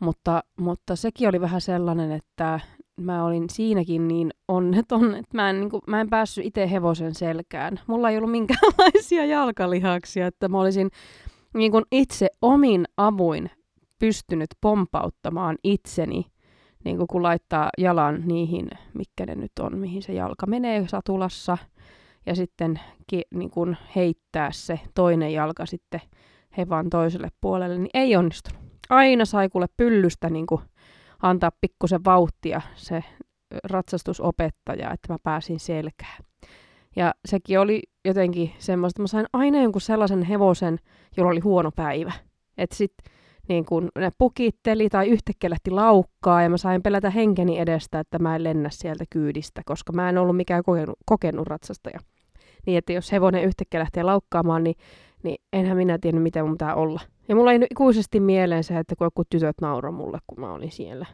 Mutta, 0.00 0.44
mutta 0.56 0.96
sekin 0.96 1.28
oli 1.28 1.40
vähän 1.40 1.60
sellainen, 1.60 2.12
että 2.12 2.60
mä 2.98 3.24
olin 3.24 3.50
siinäkin 3.50 4.08
niin 4.08 4.30
onneton, 4.48 5.14
että 5.20 5.36
mä 5.36 5.50
en, 5.50 5.60
niin 5.60 5.70
kuin, 5.70 5.82
mä 5.86 6.00
en 6.00 6.10
päässyt 6.10 6.46
itse 6.46 6.70
hevosen 6.70 7.14
selkään. 7.14 7.80
Mulla 7.86 8.10
ei 8.10 8.16
ollut 8.16 8.30
minkäänlaisia 8.30 9.24
jalkalihaksia, 9.36 10.26
että 10.26 10.48
mä 10.48 10.60
olisin 10.60 10.90
niin 11.54 11.72
kuin 11.72 11.84
itse 11.92 12.28
omin 12.42 12.84
avuin 12.96 13.50
pystynyt 13.98 14.50
pompauttamaan 14.60 15.56
itseni, 15.64 16.26
niin 16.84 16.96
kuin 16.96 17.06
kun 17.06 17.22
laittaa 17.22 17.68
jalan 17.78 18.22
niihin, 18.24 18.70
mikä 18.94 19.26
ne 19.26 19.34
nyt 19.34 19.52
on, 19.60 19.78
mihin 19.78 20.02
se 20.02 20.12
jalka 20.12 20.46
menee 20.46 20.88
satulassa, 20.88 21.58
ja 22.26 22.34
sitten 22.34 22.80
niin 23.34 23.50
kuin 23.50 23.76
heittää 23.96 24.52
se 24.52 24.80
toinen 24.94 25.32
jalka 25.32 25.66
sitten 25.66 26.00
hevan 26.56 26.90
toiselle 26.90 27.28
puolelle, 27.40 27.78
niin 27.78 27.90
ei 27.94 28.16
onnistunut. 28.16 28.62
Aina 28.88 29.24
sai 29.24 29.48
kuule 29.48 29.66
pyllystä 29.76 30.30
niin 30.30 30.46
kuin 30.46 30.60
antaa 31.22 31.50
pikkusen 31.60 32.04
vauhtia 32.04 32.60
se 32.74 33.04
ratsastusopettaja, 33.64 34.90
että 34.92 35.12
mä 35.12 35.16
pääsin 35.22 35.60
selkään. 35.60 36.24
Ja 36.96 37.14
sekin 37.24 37.60
oli 37.60 37.82
jotenkin 38.04 38.52
semmoista, 38.58 38.92
että 38.92 39.02
mä 39.02 39.06
sain 39.06 39.26
aina 39.32 39.62
jonkun 39.62 39.80
sellaisen 39.80 40.22
hevosen, 40.22 40.78
jolla 41.16 41.30
oli 41.30 41.40
huono 41.40 41.70
päivä. 41.76 42.12
Että 42.58 42.76
sit 42.76 42.92
niin 43.48 43.64
kun 43.64 43.88
ne 43.98 44.10
pukitteli 44.18 44.88
tai 44.88 45.08
yhtäkkiä 45.08 45.50
lähti 45.50 45.70
laukkaa 45.70 46.42
ja 46.42 46.50
mä 46.50 46.56
sain 46.56 46.82
pelätä 46.82 47.10
henkeni 47.10 47.58
edestä, 47.58 48.00
että 48.00 48.18
mä 48.18 48.36
en 48.36 48.44
lennä 48.44 48.70
sieltä 48.70 49.04
kyydistä, 49.10 49.62
koska 49.64 49.92
mä 49.92 50.08
en 50.08 50.18
ollut 50.18 50.36
mikään 50.36 50.62
kokenut, 50.62 50.98
kokenut 51.06 51.46
ratsastaja. 51.46 51.98
Niin, 52.66 52.78
että 52.78 52.92
jos 52.92 53.12
hevonen 53.12 53.44
yhtäkkiä 53.44 53.80
lähtee 53.80 54.02
laukkaamaan, 54.02 54.64
niin, 54.64 54.74
niin 55.22 55.36
enhän 55.52 55.76
minä 55.76 55.98
tiedä, 55.98 56.20
mitä 56.20 56.42
mun 56.42 56.52
pitää 56.52 56.74
olla. 56.74 57.00
Ja 57.28 57.34
mulla 57.34 57.52
ei 57.52 57.60
ikuisesti 57.70 58.20
mieleen 58.20 58.64
se, 58.64 58.78
että 58.78 58.96
kun 58.96 59.04
joku 59.04 59.22
tytöt 59.30 59.56
nauroi 59.60 59.92
mulle, 59.92 60.18
kun 60.26 60.40
mä 60.40 60.52
olin 60.52 60.72
siellä. 60.72 61.06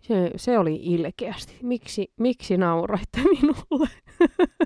Se, 0.00 0.30
se 0.36 0.58
oli 0.58 0.80
ilkeästi. 0.82 1.56
Miksi, 1.62 2.12
miksi 2.20 2.56
nauraitte 2.56 3.20
minulle? 3.20 3.88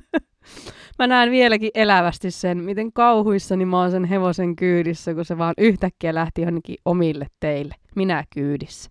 mä 0.98 1.06
näen 1.06 1.30
vieläkin 1.30 1.70
elävästi 1.74 2.30
sen, 2.30 2.58
miten 2.58 2.92
kauhuissani 2.92 3.64
mä 3.64 3.80
oon 3.80 3.90
sen 3.90 4.04
hevosen 4.04 4.56
kyydissä, 4.56 5.14
kun 5.14 5.24
se 5.24 5.38
vaan 5.38 5.54
yhtäkkiä 5.58 6.14
lähti 6.14 6.42
jonnekin 6.42 6.76
omille 6.84 7.26
teille. 7.40 7.74
Minä 7.96 8.24
kyydissä. 8.34 8.90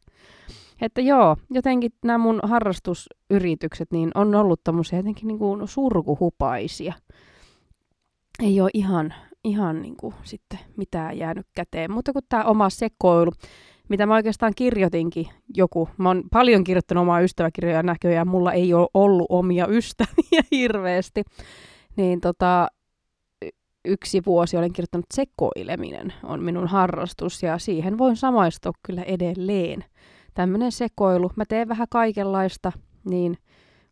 Että 0.81 1.01
joo, 1.01 1.37
jotenkin 1.49 1.91
nämä 2.05 2.17
mun 2.17 2.39
harrastusyritykset 2.43 3.91
niin 3.91 4.11
on 4.15 4.35
ollut 4.35 4.63
tommosia 4.63 4.99
jotenkin 4.99 5.27
niin 5.27 5.39
kuin 5.39 5.67
surkuhupaisia. 5.67 6.93
Ei 8.43 8.61
ole 8.61 8.69
ihan, 8.73 9.13
ihan 9.43 9.81
niin 9.81 9.97
kuin 9.97 10.15
sitten 10.23 10.59
mitään 10.77 11.17
jäänyt 11.17 11.47
käteen. 11.55 11.91
Mutta 11.91 12.13
kuin 12.13 12.25
tämä 12.29 12.43
oma 12.43 12.69
sekoilu, 12.69 13.31
mitä 13.89 14.05
mä 14.05 14.15
oikeastaan 14.15 14.53
kirjoitinkin 14.55 15.27
joku. 15.55 15.89
Mä 15.97 16.09
oon 16.09 16.23
paljon 16.31 16.63
kirjoittanut 16.63 17.01
omaa 17.01 17.21
ystäväkirjoja 17.21 17.83
näköjään. 17.83 18.27
Mulla 18.27 18.53
ei 18.53 18.73
ole 18.73 18.87
ollut 18.93 19.27
omia 19.29 19.67
ystäviä 19.67 20.41
hirveästi. 20.51 21.23
Niin 21.95 22.21
tota, 22.21 22.67
yksi 23.85 24.21
vuosi 24.25 24.57
olen 24.57 24.73
kirjoittanut 24.73 25.05
sekoileminen 25.13 26.13
on 26.23 26.43
minun 26.43 26.67
harrastus 26.67 27.43
ja 27.43 27.57
siihen 27.57 27.97
voin 27.97 28.15
samaistua 28.15 28.71
kyllä 28.83 29.03
edelleen. 29.03 29.85
Tämmöinen 30.33 30.71
sekoilu. 30.71 31.31
Mä 31.35 31.43
teen 31.45 31.67
vähän 31.67 31.87
kaikenlaista, 31.89 32.71
niin 33.09 33.37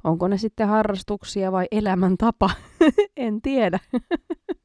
onko 0.03 0.27
ne 0.27 0.38
sitten 0.38 0.67
harrastuksia 0.67 1.51
vai 1.51 1.65
elämäntapa? 1.72 2.50
en 3.17 3.41
tiedä. 3.41 3.79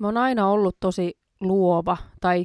mä 0.00 0.06
oon 0.06 0.16
aina 0.16 0.48
ollut 0.48 0.76
tosi 0.80 1.18
luova, 1.40 1.96
tai 2.20 2.44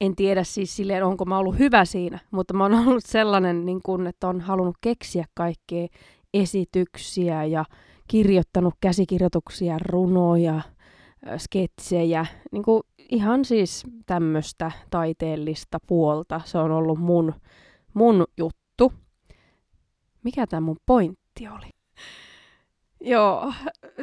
en 0.00 0.16
tiedä 0.16 0.44
siis 0.44 0.76
silleen, 0.76 1.04
onko 1.04 1.24
mä 1.24 1.38
ollut 1.38 1.58
hyvä 1.58 1.84
siinä, 1.84 2.18
mutta 2.30 2.54
mä 2.54 2.64
oon 2.64 2.74
ollut 2.88 3.04
sellainen, 3.04 3.66
niin 3.66 3.80
kun, 3.82 4.06
että 4.06 4.28
on 4.28 4.40
halunnut 4.40 4.76
keksiä 4.80 5.24
kaikkea 5.34 5.86
esityksiä 6.34 7.44
ja 7.44 7.64
kirjoittanut 8.08 8.74
käsikirjoituksia, 8.80 9.78
runoja, 9.78 10.60
sketsejä, 11.36 12.26
niin 12.52 12.62
kuin 12.62 12.82
ihan 13.10 13.44
siis 13.44 13.84
tämmöistä 14.06 14.70
taiteellista 14.90 15.78
puolta. 15.86 16.40
Se 16.44 16.58
on 16.58 16.70
ollut 16.70 16.98
mun, 16.98 17.34
mun 17.94 18.24
juttu. 18.38 18.92
Mikä 20.22 20.46
tämä 20.46 20.60
mun 20.60 20.76
pointti 20.86 21.48
oli? 21.48 21.70
Joo, 23.12 23.52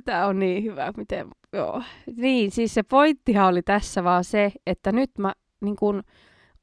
tämä 0.06 0.28
on 0.28 0.40
niin 0.40 0.64
hyvä, 0.64 0.94
miten, 0.98 1.30
joo. 1.54 1.82
Niin, 2.16 2.52
siis 2.52 2.74
se 2.74 2.84
pointtihan 2.84 3.48
oli 3.48 3.62
tässä 3.62 4.04
vaan 4.04 4.24
se, 4.24 4.52
että 4.68 4.92
nyt 4.92 5.12
mä 5.18 5.34
niin 5.62 5.76
kun, 5.76 6.04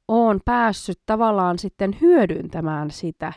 oon 0.08 0.40
päässyt 0.44 1.00
tavallaan 1.06 1.58
sitten 1.58 1.96
hyödyntämään 2.00 2.90
sitä 2.90 3.32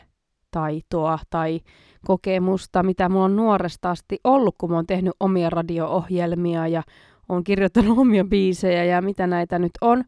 taitoa 0.50 1.18
tai 1.30 1.60
kokemusta, 2.06 2.82
mitä 2.82 3.08
mulla 3.08 3.24
on 3.24 3.36
nuoresta 3.36 3.90
asti 3.90 4.18
ollut, 4.24 4.54
kun 4.58 4.70
mä 4.70 4.76
oon 4.76 4.86
tehnyt 4.86 5.12
omia 5.20 5.50
radio-ohjelmia 5.50 6.68
ja 6.68 6.82
oon 7.28 7.44
kirjoittanut 7.44 7.98
omia 7.98 8.24
biisejä 8.24 8.84
ja 8.84 9.02
mitä 9.02 9.26
näitä 9.26 9.58
nyt 9.58 9.72
on, 9.80 10.04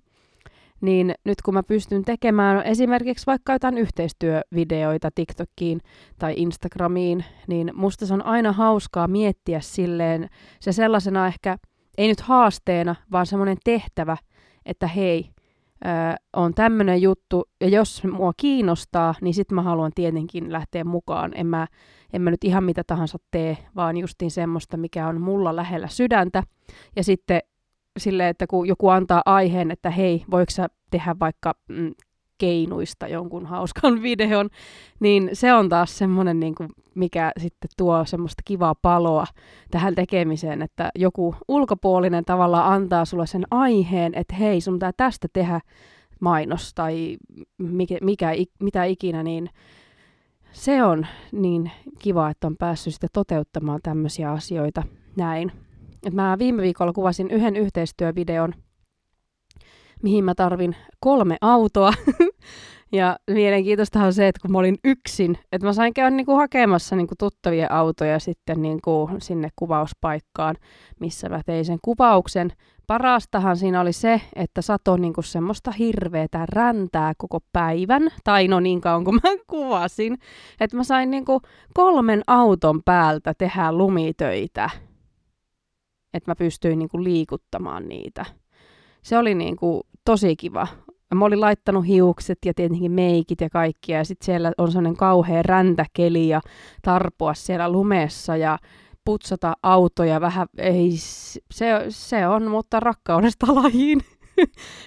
niin 0.81 1.15
nyt 1.25 1.43
kun 1.43 1.55
mä 1.55 1.63
pystyn 1.63 2.05
tekemään 2.05 2.63
esimerkiksi 2.63 3.27
vaikka 3.27 3.53
jotain 3.53 3.79
yhteistyövideoita 3.79 5.11
TikTokiin 5.15 5.81
tai 6.19 6.35
Instagramiin, 6.37 7.25
niin 7.47 7.71
musta 7.75 8.07
se 8.07 8.15
on 8.15 8.27
aina 8.27 8.53
hauskaa 8.53 9.09
miettiä 9.09 9.61
silleen 9.61 10.29
se 10.61 10.73
sellaisena 10.73 11.27
ehkä, 11.27 11.59
ei 11.99 12.09
nyt 12.09 12.21
haasteena, 12.21 12.95
vaan 13.13 13.27
semmoinen 13.27 13.57
tehtävä, 13.65 14.17
että 14.67 14.87
hei, 14.87 15.31
on 16.33 16.55
tämmöinen 16.55 17.03
juttu, 17.03 17.49
ja 17.61 17.69
jos 17.69 18.05
mua 18.05 18.33
kiinnostaa, 18.37 19.15
niin 19.21 19.35
sitten 19.35 19.55
mä 19.55 19.63
haluan 19.63 19.93
tietenkin 19.95 20.53
lähteä 20.53 20.85
mukaan. 20.85 21.33
En 21.35 21.47
mä, 21.47 21.67
en 22.13 22.23
mä 22.23 22.31
nyt 22.31 22.45
ihan 22.45 22.65
mitä 22.65 22.83
tahansa 22.87 23.19
tee, 23.31 23.59
vaan 23.77 23.97
justiin 23.97 24.31
semmoista, 24.31 24.77
mikä 24.77 25.09
on 25.09 25.21
mulla 25.21 25.57
lähellä 25.57 25.89
sydäntä. 25.89 26.43
Ja 26.97 27.05
sitten 27.05 27.41
silleen, 27.97 28.29
että 28.29 28.47
kun 28.47 28.69
joku 28.69 28.89
antaa 28.89 29.23
aiheen, 29.27 29.71
että 29.71 29.91
hei, 29.91 30.25
voiko 30.31 30.51
sä 30.51 30.69
tehdä 30.91 31.17
vaikka 31.21 31.55
mm, 31.69 31.95
keinuista 32.39 33.09
jonkun 33.09 33.47
hauskan 33.47 34.03
videon, 34.03 34.49
niin 35.01 35.31
se 35.33 35.55
on 35.55 35.69
taas 35.69 35.99
semmoinen, 35.99 36.41
niin 36.41 36.55
kuin, 36.55 36.69
mikä 36.95 37.33
sitten 37.41 37.71
tuo 37.77 38.05
semmoista 38.05 38.43
kivaa 38.45 38.75
paloa 38.75 39.27
tähän 39.71 39.95
tekemiseen, 39.95 40.63
että 40.63 40.91
joku 40.95 41.35
ulkopuolinen 41.49 42.25
tavallaan 42.25 42.73
antaa 42.73 43.05
sulle 43.05 43.27
sen 43.27 43.45
aiheen, 43.51 44.15
että 44.15 44.35
hei, 44.35 44.61
sun 44.61 44.75
pitää 44.75 44.93
tästä 44.97 45.29
tehdä 45.33 45.61
mainos 46.21 46.75
tai 46.75 47.17
mikä, 47.59 47.99
mikä, 48.03 48.31
mitä 48.61 48.85
ikinä, 48.85 49.23
niin 49.23 49.51
se 50.53 50.83
on 50.83 51.07
niin 51.33 51.71
kiva, 51.99 52.31
että 52.31 52.47
on 52.47 52.57
päässyt 52.57 52.95
sitten 52.95 53.11
toteuttamaan 53.13 53.81
tämmöisiä 53.83 54.33
asioita 54.33 54.83
näin. 55.17 55.53
Et 56.07 56.15
mä 56.15 56.37
viime 56.39 56.63
viikolla 56.63 56.93
kuvasin 56.93 57.31
yhden 57.31 57.57
yhteistyövideon, 57.57 58.53
mihin 60.03 60.25
mä 60.25 60.35
tarvin 60.35 60.77
kolme 61.01 61.37
autoa. 61.41 61.93
ja 62.93 63.17
mielenkiintoista 63.31 64.01
on 64.01 64.13
se, 64.13 64.29
että 64.29 64.41
kun 64.43 64.53
mä 64.53 64.59
olin 64.59 64.79
yksin, 64.85 65.39
että 65.53 65.67
mä 65.67 65.73
sain 65.73 65.95
käydä 65.95 66.11
niinku 66.11 66.37
hakemassa 66.37 66.97
niinku 66.97 67.15
tuttavia 67.19 67.67
autoja 67.71 68.19
sitten 68.19 68.63
niinku 68.63 69.11
sinne 69.19 69.49
kuvauspaikkaan, 69.57 70.57
missä 71.01 71.29
mä 71.29 71.41
tein 71.47 71.65
sen 71.65 71.79
kuvauksen. 71.83 72.53
Parastahan 72.87 73.57
siinä 73.57 73.81
oli 73.81 73.93
se, 73.93 74.21
että 74.37 74.63
sato 74.63 74.97
niinku 74.97 75.23
semmoista 75.23 75.71
hirveätä 75.71 76.47
räntää 76.49 77.13
koko 77.19 77.41
päivän, 77.53 78.09
tai 78.25 78.49
no 78.49 78.61
niin 78.61 78.81
kauan 78.81 79.05
kuin 79.05 79.21
mä 79.23 79.31
kuvasin, 79.47 80.19
että 80.61 80.77
mä 80.77 80.85
sain 80.85 81.11
niinku 81.11 81.41
kolmen 81.75 82.23
auton 82.27 82.83
päältä 82.85 83.35
tehdä 83.39 83.73
lumitöitä, 83.73 84.71
että 86.17 86.31
mä 86.31 86.35
pystyin 86.35 86.79
niinku 86.79 87.05
liikuttamaan 87.05 87.89
niitä 87.89 88.25
se 89.07 89.19
oli 89.19 89.35
niin 89.35 89.57
kuin 89.57 89.83
tosi 90.05 90.37
kiva. 90.37 90.67
Mä 91.15 91.25
olin 91.25 91.41
laittanut 91.41 91.87
hiukset 91.87 92.39
ja 92.45 92.55
tietenkin 92.55 92.93
meikit 92.93 93.41
ja 93.41 93.51
kaikkia, 93.51 93.99
ja 93.99 94.05
sitten 94.05 94.27
siellä 94.27 94.53
on 94.59 94.69
sellainen 94.69 94.97
kauhea 94.97 95.43
räntäkeli 95.43 96.29
ja 96.29 96.41
tarpoa 96.83 97.35
siellä 97.35 97.69
lumessa 97.69 98.37
ja 98.37 98.59
putsata 99.05 99.53
autoja 99.63 100.21
vähän, 100.21 100.47
ei, 100.59 100.91
se, 101.51 101.87
se 101.89 102.29
on, 102.29 102.51
mutta 102.51 102.81
rakkaudesta 102.81 103.47
lajiin. 103.63 104.01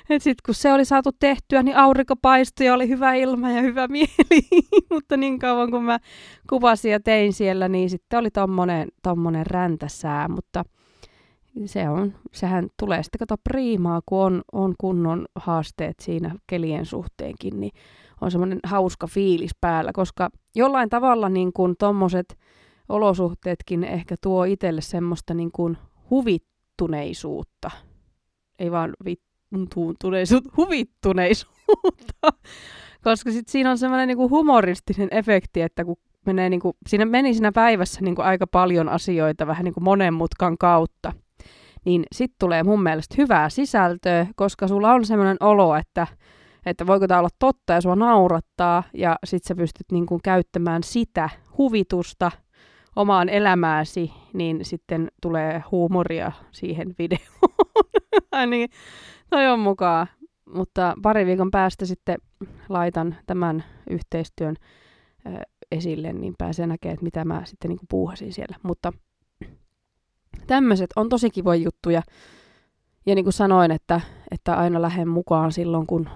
Et 0.09 0.21
sitten 0.21 0.43
kun 0.45 0.55
se 0.55 0.73
oli 0.73 0.85
saatu 0.85 1.11
tehtyä, 1.19 1.63
niin 1.63 1.77
aurinko 1.77 2.15
paistui 2.15 2.65
ja 2.65 2.73
oli 2.73 2.89
hyvä 2.89 3.13
ilma 3.13 3.51
ja 3.51 3.61
hyvä 3.61 3.87
mieli. 3.87 4.47
mutta 4.93 5.17
niin 5.17 5.39
kauan 5.39 5.71
kun 5.71 5.83
mä 5.83 5.99
kuvasin 6.49 6.91
ja 6.91 6.99
tein 6.99 7.33
siellä, 7.33 7.67
niin 7.67 7.89
sitten 7.89 8.19
oli 8.19 8.31
tommonen, 8.31 8.87
tommonen 9.03 9.45
räntäsää. 9.45 10.27
Mutta 10.27 10.63
se 11.65 11.89
on, 11.89 12.13
sehän 12.33 12.67
tulee 12.79 13.03
sitten 13.03 13.19
kato 13.19 13.35
priimaa, 13.43 14.01
kun 14.05 14.19
on, 14.19 14.41
on 14.51 14.75
kunnon 14.77 15.25
haasteet 15.35 15.99
siinä 15.99 16.35
kelien 16.47 16.85
suhteenkin, 16.85 17.59
niin 17.59 17.71
on 18.21 18.31
semmoinen 18.31 18.59
hauska 18.63 19.07
fiilis 19.07 19.51
päällä, 19.61 19.91
koska 19.93 20.29
jollain 20.55 20.89
tavalla 20.89 21.29
niin 21.29 21.53
kuin 21.53 21.75
tommoset 21.79 22.37
olosuhteetkin 22.89 23.83
ehkä 23.83 24.15
tuo 24.21 24.43
itselle 24.43 24.81
semmoista 24.81 25.33
niin 25.33 25.51
kuin 25.51 25.77
huvittuneisuutta. 26.09 27.71
Ei 28.59 28.71
vaan 28.71 28.93
vittuneisuutta, 29.05 30.51
huvittuneisuutta. 30.57 32.29
koska 33.03 33.31
sitten 33.31 33.51
siinä 33.51 33.71
on 33.71 33.77
semmoinen 33.77 34.07
niin 34.07 34.17
kuin 34.17 34.29
humoristinen 34.29 35.07
efekti, 35.11 35.61
että 35.61 35.85
kun 35.85 35.97
menee 36.25 36.49
niin 36.49 36.59
kuin, 36.59 36.73
siinä 36.87 37.05
meni 37.05 37.33
siinä 37.33 37.51
päivässä 37.51 38.01
niin 38.01 38.15
kuin 38.15 38.25
aika 38.25 38.47
paljon 38.47 38.89
asioita 38.89 39.47
vähän 39.47 39.63
niin 39.63 39.73
kuin 39.73 39.83
monen 39.83 40.13
mutkan 40.13 40.57
kautta– 40.57 40.88
niin 41.85 42.03
sit 42.15 42.31
tulee 42.39 42.63
mun 42.63 42.83
mielestä 42.83 43.15
hyvää 43.17 43.49
sisältöä, 43.49 44.27
koska 44.35 44.67
sulla 44.67 44.91
on 44.91 45.05
semmoinen 45.05 45.37
olo, 45.39 45.75
että, 45.75 46.07
että 46.65 46.87
voiko 46.87 47.07
tämä 47.07 47.19
olla 47.19 47.29
totta 47.39 47.73
ja 47.73 47.81
sua 47.81 47.95
naurattaa, 47.95 48.83
ja 48.93 49.15
sit 49.23 49.43
sä 49.43 49.55
pystyt 49.55 49.91
niin 49.91 50.05
kuin 50.05 50.21
käyttämään 50.23 50.83
sitä 50.83 51.29
huvitusta 51.57 52.31
omaan 52.95 53.29
elämääsi, 53.29 54.11
niin 54.33 54.65
sitten 54.65 55.07
tulee 55.21 55.63
huumoria 55.71 56.31
siihen 56.51 56.95
videoon. 56.99 57.55
niin, 58.49 58.69
toi 59.29 59.47
on 59.47 59.59
mukaan. 59.59 60.07
Mutta 60.53 60.93
pari 61.01 61.25
viikon 61.25 61.51
päästä 61.51 61.85
sitten 61.85 62.17
laitan 62.69 63.15
tämän 63.25 63.63
yhteistyön 63.89 64.55
äh, 65.27 65.33
esille, 65.71 66.13
niin 66.13 66.33
pääsee 66.37 66.67
näkemään, 66.67 66.93
että 66.93 67.03
mitä 67.03 67.25
mä 67.25 67.41
sitten 67.45 67.69
niin 67.69 67.79
puuhasin 67.89 68.33
siellä. 68.33 68.55
Mutta 68.63 68.93
tämmöiset 70.49 70.89
on 70.95 71.09
tosi 71.09 71.29
kivoja 71.29 71.61
juttuja. 71.61 72.01
Ja 73.05 73.15
niin 73.15 73.25
kuin 73.25 73.33
sanoin, 73.33 73.71
että, 73.71 74.01
että 74.31 74.55
aina 74.55 74.81
lähden 74.81 75.07
mukaan 75.07 75.51
silloin, 75.51 75.87
kun 75.87 76.09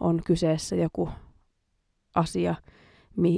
on 0.00 0.20
kyseessä 0.26 0.76
joku 0.76 1.08
asia, 2.14 2.54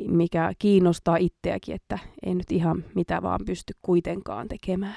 mikä 0.09 0.53
kiinnostaa 0.59 1.17
itseäkin, 1.17 1.75
että 1.75 1.99
ei 2.27 2.35
nyt 2.35 2.53
ihan 2.53 2.85
mitä 2.95 3.23
vaan 3.23 3.41
pysty 3.47 3.75
kuitenkaan 3.83 4.49
tekemään. 4.49 4.97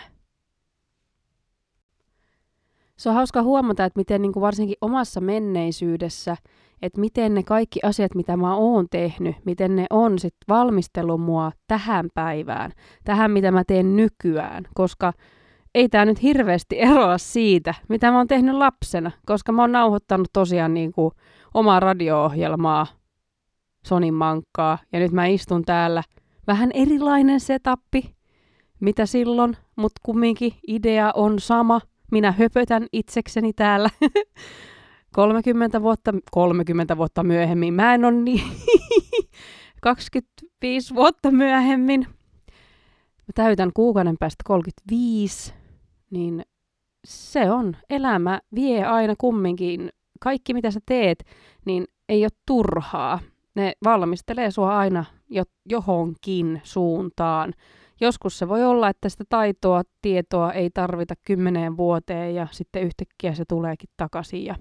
Se 2.98 3.10
on 3.10 3.16
hauska 3.16 3.44
huomata, 3.44 3.86
että 3.86 4.00
miten 4.00 4.22
niin 4.22 4.34
kuin 4.34 4.42
varsinkin 4.42 4.78
omassa 4.82 5.22
menneisyydessä, 5.22 6.38
että 6.82 7.00
miten 7.00 7.34
ne 7.34 7.44
kaikki 7.44 7.80
asiat, 7.84 8.16
mitä 8.16 8.38
mä 8.38 8.56
oon 8.56 8.88
tehnyt, 8.92 9.36
miten 9.46 9.76
ne 9.76 9.86
on 9.90 10.20
sit 10.20 10.36
valmistellut 10.50 11.22
mua 11.22 11.52
tähän 11.68 12.10
päivään, 12.14 12.72
tähän 13.04 13.32
mitä 13.32 13.52
mä 13.52 13.64
teen 13.64 13.96
nykyään, 13.96 14.68
koska 14.74 15.14
ei 15.76 15.90
tämä 15.90 16.06
nyt 16.06 16.22
hirveästi 16.22 16.80
eroa 16.80 17.18
siitä, 17.18 17.74
mitä 17.90 18.12
mä 18.12 18.18
oon 18.18 18.28
tehnyt 18.28 18.56
lapsena, 18.56 19.12
koska 19.26 19.52
mä 19.52 19.62
oon 19.62 19.72
nauhoittanut 19.72 20.28
tosiaan 20.34 20.74
niin 20.74 20.92
kuin 20.92 21.12
omaa 21.54 21.80
radio-ohjelmaa, 21.80 22.88
Sonin 23.86 24.14
mankkaa, 24.14 24.78
ja 24.94 25.00
nyt 25.00 25.12
mä 25.12 25.26
istun 25.26 25.66
täällä. 25.66 26.04
Vähän 26.48 26.72
erilainen 26.74 27.40
setappi, 27.40 28.16
mitä 28.80 29.06
silloin, 29.06 29.58
mutta 29.76 30.02
kumminkin 30.04 30.54
idea 30.68 31.12
on 31.16 31.40
sama. 31.40 31.82
Minä 32.12 32.32
höpötän 32.32 32.88
itsekseni 32.94 33.54
täällä 33.54 33.90
30 35.16 35.82
vuotta, 35.82 36.12
30 36.32 36.98
vuotta 36.98 37.24
myöhemmin. 37.24 37.74
Mä 37.74 37.94
en 37.94 38.06
ole 38.06 38.12
niin 38.12 38.44
25 39.82 40.96
vuotta 40.96 41.32
myöhemmin. 41.32 42.08
Mä 43.28 43.34
täytän 43.36 43.72
kuukauden 43.74 44.16
päästä 44.20 44.44
35 44.46 45.54
niin 46.14 46.46
se 47.06 47.52
on. 47.52 47.78
Elämä 47.90 48.40
vie 48.56 48.86
aina 48.86 49.14
kumminkin. 49.18 49.90
Kaikki 50.20 50.54
mitä 50.54 50.72
sä 50.72 50.80
teet, 50.86 51.24
niin 51.66 51.86
ei 52.10 52.24
ole 52.24 52.30
turhaa. 52.48 53.20
Ne 53.56 53.74
valmistelee 53.84 54.52
sua 54.52 54.78
aina 54.78 55.06
jo, 55.30 55.44
johonkin 55.70 56.62
suuntaan. 56.64 57.54
Joskus 58.02 58.40
se 58.40 58.48
voi 58.48 58.64
olla, 58.64 58.90
että 58.90 59.10
sitä 59.10 59.24
taitoa, 59.30 59.82
tietoa 60.02 60.52
ei 60.52 60.70
tarvita 60.70 61.14
kymmeneen 61.26 61.78
vuoteen 61.78 62.36
ja 62.36 62.48
sitten 62.52 62.84
yhtäkkiä 62.84 63.34
se 63.34 63.44
tuleekin 63.50 63.90
takaisin 63.98 64.46
ja, 64.46 64.56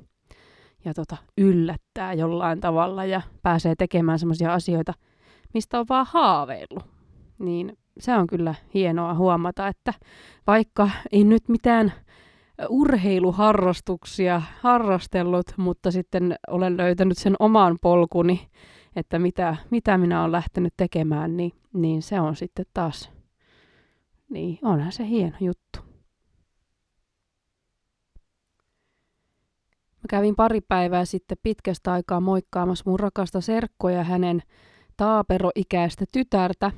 ja 0.85 0.95
tota, 0.95 1.17
yllättää 1.39 2.13
jollain 2.13 2.61
tavalla 2.61 3.05
ja 3.05 3.23
pääsee 3.43 3.75
tekemään 3.79 4.19
sellaisia 4.19 4.55
asioita, 4.55 4.95
mistä 5.55 5.81
on 5.81 5.87
vaan 5.89 6.07
haaveillut. 6.11 6.85
niin 7.39 7.79
se 7.99 8.15
on 8.15 8.27
kyllä 8.27 8.55
hienoa 8.75 9.15
huomata, 9.15 9.69
että 9.69 9.95
vaikka 10.47 10.91
ei 11.13 11.25
nyt 11.25 11.49
mitään 11.49 11.93
urheiluharrastuksia 12.69 14.43
harrastellut, 14.61 15.47
mutta 15.57 15.91
sitten 15.91 16.37
olen 16.49 16.77
löytänyt 16.77 17.19
sen 17.19 17.35
oman 17.39 17.79
polkuni, 17.83 18.49
että 18.97 19.19
mitä, 19.19 19.57
mitä 19.71 19.99
minä 19.99 20.21
olen 20.21 20.33
lähtenyt 20.33 20.75
tekemään, 20.77 21.37
niin, 21.37 21.53
niin 21.73 22.03
se 22.03 22.21
on 22.21 22.37
sitten 22.37 22.65
taas, 22.75 23.11
niin 24.31 24.59
onhan 24.63 24.93
se 24.93 25.07
hieno 25.07 25.37
juttu. 25.41 25.79
Mä 30.03 30.07
kävin 30.09 30.37
pari 30.37 30.61
päivää 30.61 31.05
sitten 31.05 31.39
pitkästä 31.43 31.93
aikaa 31.93 32.21
moikkaamassa 32.21 32.91
mun 32.91 33.01
rakasta 33.01 33.41
serkkoa 33.41 33.91
ja 33.91 34.05
hänen 34.05 34.43
taaperoikäistä 34.97 36.05
tytärtä. 36.13 36.71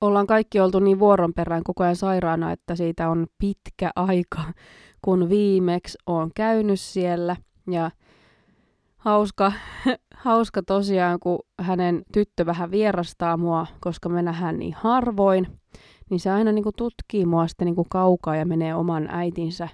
Ollaan 0.00 0.26
kaikki 0.26 0.60
oltu 0.60 0.78
niin 0.78 0.98
vuoron 0.98 1.34
perään 1.34 1.64
koko 1.64 1.84
ajan 1.84 1.96
sairaana, 1.96 2.52
että 2.52 2.76
siitä 2.76 3.10
on 3.10 3.26
pitkä 3.38 3.90
aika, 3.96 4.42
kun 5.02 5.28
viimeksi 5.28 5.98
on 6.06 6.30
käynyt 6.34 6.80
siellä. 6.80 7.36
Ja 7.70 7.90
hauska, 8.96 9.52
hauska 10.24 10.62
tosiaan, 10.62 11.20
kun 11.20 11.38
hänen 11.60 12.02
tyttö 12.12 12.46
vähän 12.46 12.70
vierastaa 12.70 13.36
mua, 13.36 13.66
koska 13.80 14.08
me 14.08 14.22
nähdään 14.22 14.58
niin 14.58 14.74
harvoin, 14.78 15.46
niin 16.10 16.20
se 16.20 16.30
aina 16.30 16.52
niin 16.52 16.62
kuin 16.62 16.76
tutkii 16.76 17.26
mua 17.26 17.48
sitten 17.48 17.66
niin 17.66 17.76
kuin 17.76 17.88
kaukaa 17.90 18.36
ja 18.36 18.46
menee 18.46 18.74
oman 18.74 19.08
äitinsä 19.10 19.68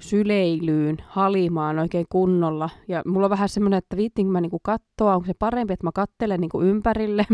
syleilyyn, 0.00 0.96
halimaan 1.06 1.78
oikein 1.78 2.06
kunnolla. 2.08 2.70
Ja 2.88 3.02
mulla 3.06 3.26
on 3.26 3.30
vähän 3.30 3.48
semmoinen, 3.48 3.78
että 3.78 3.96
viittinkö 3.96 4.32
mä 4.32 4.40
niinku 4.40 4.60
katsoa, 4.62 5.14
onko 5.14 5.26
se 5.26 5.32
parempi, 5.38 5.72
että 5.72 5.86
mä 5.86 5.90
kattelen 5.94 6.40
niinku 6.40 6.60
ympärille. 6.60 7.26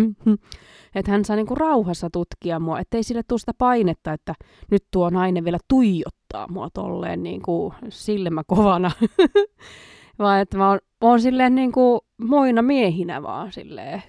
että 0.94 1.10
hän 1.10 1.24
saa 1.24 1.36
niinku 1.36 1.54
rauhassa 1.54 2.08
tutkia 2.12 2.60
mua, 2.60 2.78
ettei 2.78 3.02
sille 3.02 3.22
tule 3.28 3.38
sitä 3.38 3.52
painetta, 3.58 4.12
että 4.12 4.34
nyt 4.70 4.84
tuo 4.90 5.10
nainen 5.10 5.44
vielä 5.44 5.58
tuijottaa 5.68 6.48
mua 6.50 6.68
tolleen 6.74 7.22
niinku 7.22 7.74
silmä 7.88 8.42
kovana. 8.46 8.90
Vaan 10.18 10.40
että 10.40 10.58
mä 10.58 10.68
oon, 10.68 10.78
oon 11.00 11.20
silleen 11.20 11.54
niinku 11.54 12.00
moina 12.24 12.62
miehinä 12.62 13.22
vaan 13.22 13.52
silleen 13.52 14.02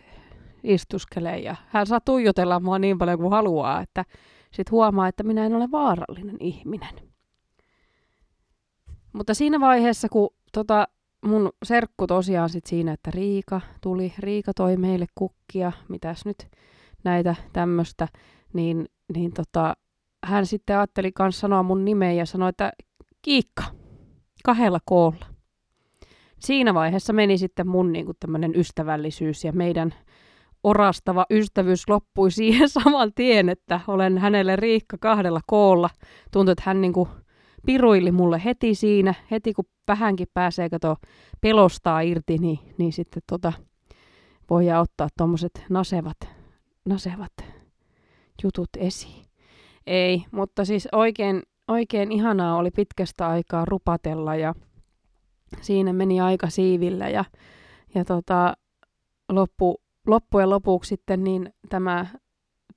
istuskelee 0.64 1.40
ja 1.40 1.56
hän 1.68 1.88
saa 1.88 2.00
tuijotella 2.02 2.60
mua 2.60 2.80
niin 2.80 2.98
paljon 2.98 3.20
kuin 3.20 3.32
haluaa, 3.32 3.82
että 3.82 4.06
sit 4.52 4.72
huomaa, 4.72 5.08
että 5.08 5.24
minä 5.24 5.46
en 5.46 5.56
ole 5.56 5.72
vaarallinen 5.72 6.38
ihminen. 6.40 7.11
Mutta 9.14 9.34
siinä 9.34 9.60
vaiheessa, 9.60 10.10
kun 10.10 10.30
tota, 10.54 10.88
mun 11.26 11.50
serkku 11.64 12.08
tosiaan 12.08 12.50
sit 12.50 12.66
siinä, 12.66 12.94
että 12.94 13.12
Riika 13.12 13.62
tuli, 13.82 14.14
Riika 14.20 14.54
toi 14.54 14.78
meille 14.78 15.06
kukkia, 15.16 15.72
mitäs 15.90 16.26
nyt 16.26 16.48
näitä 17.04 17.36
tämmöistä, 17.54 18.08
niin, 18.54 18.86
niin 19.14 19.34
tota, 19.34 19.74
hän 20.24 20.46
sitten 20.46 20.78
ajatteli 20.78 21.12
kans 21.12 21.40
sanoa 21.40 21.64
mun 21.64 21.86
nimeä 21.86 22.12
ja 22.12 22.26
sanoi, 22.26 22.50
että 22.50 22.72
Kiikka, 23.22 23.64
kahdella 24.44 24.80
koolla. 24.86 25.26
Siinä 26.40 26.74
vaiheessa 26.74 27.14
meni 27.14 27.38
sitten 27.38 27.68
mun 27.68 27.92
niin 27.92 28.06
tämmöinen 28.20 28.56
ystävällisyys 28.56 29.44
ja 29.44 29.54
meidän 29.54 29.94
orastava 30.64 31.26
ystävyys 31.30 31.90
loppui 31.90 32.32
siihen 32.42 32.70
saman 32.70 33.14
tien, 33.16 33.50
että 33.50 33.80
olen 33.88 34.18
hänelle 34.18 34.56
Riikka 34.56 34.98
kahdella 34.98 35.42
koolla. 35.48 35.90
Tuntui, 36.32 36.52
että 36.52 36.64
hän 36.66 36.82
niin 36.82 36.94
kuin 36.94 37.10
piruili 37.66 38.12
mulle 38.12 38.42
heti 38.46 38.76
siinä, 38.76 39.14
heti 39.32 39.54
kun 39.54 39.66
vähänkin 39.88 40.28
pääsee 40.34 40.70
kato 40.70 40.96
pelostaa 41.42 42.02
irti, 42.02 42.38
niin, 42.38 42.60
niin 42.78 42.94
sitten 42.94 43.22
tota, 43.30 43.54
voidaan 44.50 44.82
ottaa 44.82 45.08
tuommoiset 45.18 45.66
nasevat, 45.70 46.18
nasevat 46.86 47.34
jutut 48.44 48.70
esiin. 48.78 49.26
Ei, 49.88 50.24
mutta 50.32 50.66
siis 50.66 50.88
oikein, 50.92 51.42
oikein 51.68 52.12
ihanaa 52.12 52.56
oli 52.56 52.72
pitkästä 52.72 53.28
aikaa 53.28 53.66
rupatella 53.66 54.36
ja 54.36 54.54
siinä 55.62 55.94
meni 55.94 56.22
aika 56.22 56.50
siivillä 56.50 57.10
ja, 57.10 57.26
ja 57.96 58.06
tota, 58.06 58.54
loppu, 59.30 59.82
loppujen 60.08 60.50
lopuksi 60.50 60.90
sitten 60.90 61.24
niin 61.24 61.54
tämä 61.70 62.06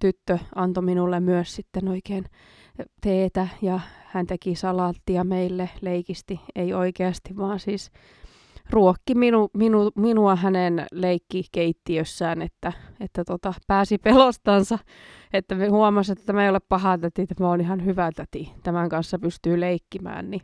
tyttö 0.00 0.38
antoi 0.54 0.82
minulle 0.82 1.20
myös 1.20 1.54
sitten 1.54 1.88
oikein 1.88 2.24
teetä 3.00 3.48
ja 3.62 3.80
hän 4.06 4.26
teki 4.26 4.54
salaattia 4.54 5.24
meille 5.24 5.70
leikisti, 5.80 6.40
ei 6.54 6.74
oikeasti, 6.74 7.36
vaan 7.36 7.60
siis 7.60 7.90
ruokki 8.70 9.14
minu, 9.14 9.50
minu, 9.56 9.90
minua 9.94 10.36
hänen 10.36 10.86
leikkikeittiössään, 10.92 12.42
että, 12.42 12.72
että 13.00 13.24
tota, 13.24 13.54
pääsi 13.66 13.98
pelostansa, 13.98 14.78
että 15.32 15.54
me 15.54 15.68
huomasi, 15.68 16.12
että 16.12 16.24
tämä 16.26 16.44
ei 16.44 16.50
ole 16.50 16.60
paha 16.68 16.98
täti, 16.98 17.22
että 17.22 17.34
mä 17.38 17.48
oon 17.48 17.60
ihan 17.60 17.84
hyvä 17.84 18.10
täti, 18.16 18.52
tämän 18.62 18.88
kanssa 18.88 19.18
pystyy 19.18 19.60
leikkimään, 19.60 20.30
niin 20.30 20.42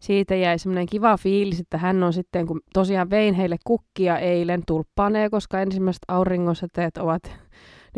siitä 0.00 0.34
jäi 0.34 0.58
semmoinen 0.58 0.86
kiva 0.86 1.16
fiilis, 1.16 1.60
että 1.60 1.78
hän 1.78 2.02
on 2.02 2.12
sitten, 2.12 2.46
kun 2.46 2.60
tosiaan 2.72 3.10
vein 3.10 3.34
heille 3.34 3.56
kukkia 3.64 4.18
eilen 4.18 4.62
tulppaneen, 4.66 5.30
koska 5.30 5.60
ensimmäiset 5.60 6.02
auringonsäteet 6.08 6.96
ovat 6.96 7.45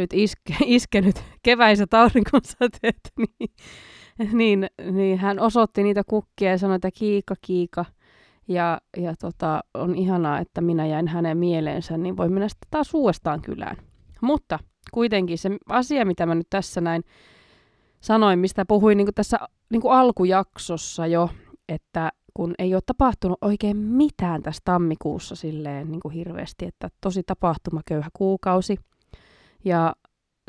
nyt 0.03 0.13
iske, 0.13 0.57
iskenyt 0.67 1.25
keväiset 1.43 1.95
auringonsäteet, 1.95 3.01
niin 3.19 3.51
niin, 4.33 4.67
niin 4.93 5.19
hän 5.19 5.41
osoitti 5.41 5.83
niitä 5.83 6.03
kukkia 6.05 6.51
ja 6.51 6.59
sanoi, 6.59 6.77
että 6.77 6.91
kiika, 6.91 7.35
kiika. 7.41 7.85
Ja, 8.49 8.81
ja 8.97 9.15
tota, 9.21 9.61
on 9.75 9.95
ihanaa, 9.95 10.39
että 10.39 10.61
minä 10.61 10.87
jäin 10.87 11.09
hänen 11.09 11.39
mieleensä, 11.39 11.97
niin 11.97 12.17
voi 12.17 12.29
mennä 12.29 12.49
sitten 12.49 12.69
taas 12.71 12.95
uudestaan 12.95 13.43
kylään. 13.43 13.77
Mutta 14.21 14.59
kuitenkin 14.93 15.39
se 15.39 15.51
asia, 15.69 16.05
mitä 16.05 16.27
mä 16.27 16.35
nyt 16.35 16.47
tässä 16.51 16.81
näin 16.81 17.03
sanoin, 18.01 18.39
mistä 18.39 18.65
puhuin 18.65 18.99
niin 18.99 19.15
tässä 19.15 19.39
niin 19.71 19.83
alkujaksossa 19.91 21.07
jo, 21.07 21.31
että 21.69 22.13
kun 22.35 22.55
ei 22.59 22.75
ole 22.75 22.83
tapahtunut 22.87 23.39
oikein 23.41 23.77
mitään 23.77 24.43
tässä 24.43 24.63
tammikuussa 24.65 25.37
silleen 25.37 25.91
niin 25.91 26.01
kuin 26.01 26.15
hirveästi, 26.15 26.67
että 26.67 26.89
tosi 27.01 27.23
tapahtumaköyhä 27.23 28.09
kuukausi. 28.13 28.77
Ja 29.65 29.95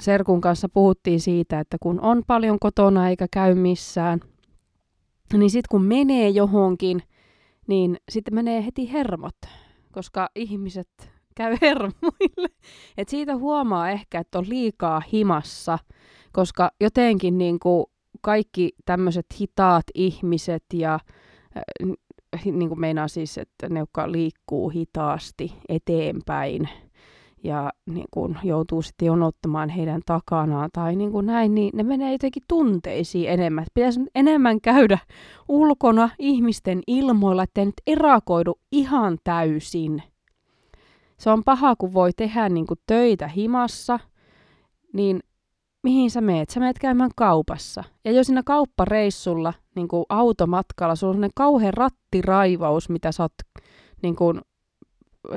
Serkun 0.02 0.41
kanssa 0.41 0.69
puhuttiin 0.69 1.19
siitä, 1.19 1.60
että 1.60 1.78
kun 1.80 2.00
on 2.02 2.24
paljon 2.28 2.60
kotona 2.60 3.10
eikä 3.10 3.28
käy 3.32 3.56
missään, 3.56 4.19
niin 5.34 5.50
sitten 5.50 5.69
kun 5.72 5.84
menee 5.84 6.30
johonkin, 6.30 7.04
niin 7.67 7.98
sitten 8.12 8.36
menee 8.36 8.65
heti 8.65 8.91
hermot, 8.91 9.36
koska 9.91 10.30
ihmiset 10.36 10.89
käy 11.36 11.58
hermoille. 11.62 12.50
Et 12.98 13.10
siitä 13.10 13.36
huomaa 13.38 13.89
ehkä, 13.89 14.19
että 14.19 14.39
on 14.39 14.50
liikaa 14.50 15.02
himassa, 15.13 15.80
koska 16.32 16.72
jotenkin 16.82 17.38
niin 17.38 17.60
kuin 17.60 17.86
kaikki 18.22 18.72
tämmöiset 18.86 19.26
hitaat 19.41 19.84
ihmiset 19.95 20.63
ja 20.74 20.93
äh, 21.58 22.45
niin 22.45 22.69
kuin 22.69 22.80
meinaa 22.80 23.08
siis, 23.08 23.38
että 23.38 23.69
ne, 23.69 23.80
jotka 23.80 24.12
liikkuu 24.12 24.69
hitaasti 24.69 25.54
eteenpäin, 25.69 26.69
ja 27.43 27.71
niin 27.86 28.06
kun 28.12 28.38
joutuu 28.43 28.82
sitten 28.82 29.06
jonottamaan 29.06 29.69
heidän 29.69 30.02
takanaan 30.06 30.69
tai 30.73 30.95
niin 30.95 31.12
kuin 31.12 31.25
näin, 31.25 31.56
niin 31.56 31.71
ne 31.73 31.84
menee 31.84 32.12
jotenkin 32.12 32.43
tunteisiin 32.47 33.30
enemmän. 33.30 33.65
Pitäisi 33.73 33.99
enemmän 34.15 34.62
käydä 34.62 34.97
ulkona 35.47 36.10
ihmisten 36.19 36.82
ilmoilla, 36.88 37.43
ettei 37.43 37.65
nyt 37.65 37.82
erakoidu 37.88 38.60
ihan 38.71 39.17
täysin. 39.23 40.04
Se 41.17 41.30
on 41.30 41.43
paha, 41.43 41.75
kun 41.75 41.93
voi 41.93 42.12
tehdä 42.13 42.49
niin 42.49 42.67
kuin 42.67 42.80
töitä 42.88 43.28
himassa, 43.28 43.99
niin 44.93 45.19
mihin 45.84 46.12
sä 46.12 46.21
meet? 46.21 46.49
Sä 46.49 46.60
meet 46.60 46.80
käymään 46.80 47.12
kaupassa. 47.15 47.84
Ja 48.06 48.12
jos 48.12 48.28
siinä 48.28 48.43
kauppareissulla, 48.45 49.54
niin 49.75 49.88
kuin 49.88 50.06
automatkalla, 50.10 50.95
sulla 50.95 51.12
on 51.12 51.15
sellainen 51.15 51.32
kauhean 51.36 51.73
rattiraivaus, 51.73 52.89
mitä 52.89 53.12
sä 53.12 53.23
oot 53.23 53.34
niin 54.02 54.15
kuin 54.15 54.41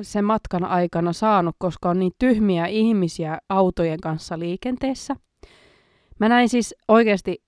sen 0.02 0.24
matkan 0.24 0.64
aikana 0.64 1.12
saanut, 1.12 1.56
koska 1.58 1.90
on 1.90 1.98
niin 1.98 2.12
tyhmiä 2.18 2.66
ihmisiä 2.66 3.38
autojen 3.48 4.00
kanssa 4.00 4.38
liikenteessä. 4.38 5.16
Mä 6.20 6.28
näin 6.28 6.48
siis 6.48 6.74
oikeasti 6.88 7.42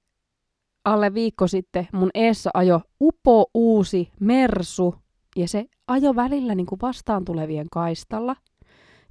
alle 0.85 1.15
viikko 1.15 1.47
sitten 1.47 1.89
mun 1.93 2.11
eessä 2.15 2.51
ajo 2.55 2.81
upo 3.01 3.51
uusi 3.55 4.11
Mersu 4.21 4.95
ja 5.37 5.49
se 5.49 5.65
ajo 5.89 6.17
välillä 6.17 6.55
niin 6.55 6.67
kuin 6.67 6.81
vastaan 6.83 7.25
tulevien 7.25 7.67
kaistalla– 7.71 8.37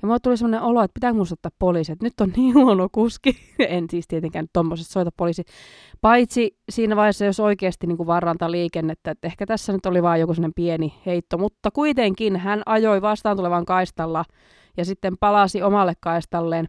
ja 0.04 0.08
mulle 0.08 0.20
tuli 0.20 0.38
sellainen 0.38 0.62
olo, 0.62 0.84
että 0.84 0.94
pitää 0.94 1.14
mun 1.14 1.26
ottaa 1.32 1.52
poliisi, 1.60 1.92
että 1.92 2.06
nyt 2.06 2.22
on 2.22 2.34
niin 2.38 2.56
huono 2.56 2.90
kuski. 2.92 3.38
en 3.60 3.86
siis 3.92 4.08
tietenkään 4.08 4.48
tuommoiset 4.54 4.88
soita 4.88 5.12
poliisi. 5.18 5.44
Paitsi 6.02 6.58
siinä 6.70 6.96
vaiheessa, 6.96 7.26
jos 7.26 7.40
oikeasti 7.40 7.88
niin 7.88 7.98
varanta 7.98 8.52
liikennettä, 8.52 9.12
että 9.12 9.28
ehkä 9.28 9.46
tässä 9.46 9.74
nyt 9.74 9.86
oli 9.86 10.04
vain 10.04 10.22
joku 10.22 10.34
sellainen 10.34 10.54
pieni 10.56 10.94
heitto, 11.06 11.38
mutta 11.38 11.72
kuitenkin 11.72 12.38
hän 12.38 12.62
ajoi 12.66 13.02
vastaan 13.02 13.38
tulevan 13.38 13.66
kaistalla 13.66 14.26
ja 14.78 14.86
sitten 14.86 15.18
palasi 15.20 15.62
omalle 15.62 15.94
kaistalleen. 16.00 16.68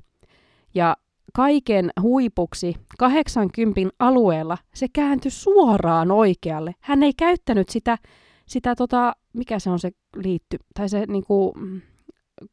Ja 0.75 0.97
kaiken 1.33 1.91
huipuksi 2.03 2.75
80 2.99 3.81
alueella 3.99 4.59
se 4.75 4.87
kääntyi 4.93 5.31
suoraan 5.31 6.11
oikealle. 6.11 6.75
Hän 6.81 7.03
ei 7.03 7.13
käyttänyt 7.19 7.69
sitä, 7.69 7.99
sitä 8.47 8.75
tota, 8.75 9.13
mikä 9.33 9.59
se 9.59 9.71
on 9.71 9.79
se 9.79 9.91
liitty, 10.17 10.59
tai 10.75 10.89
se 10.89 11.07
niinku, 11.07 11.55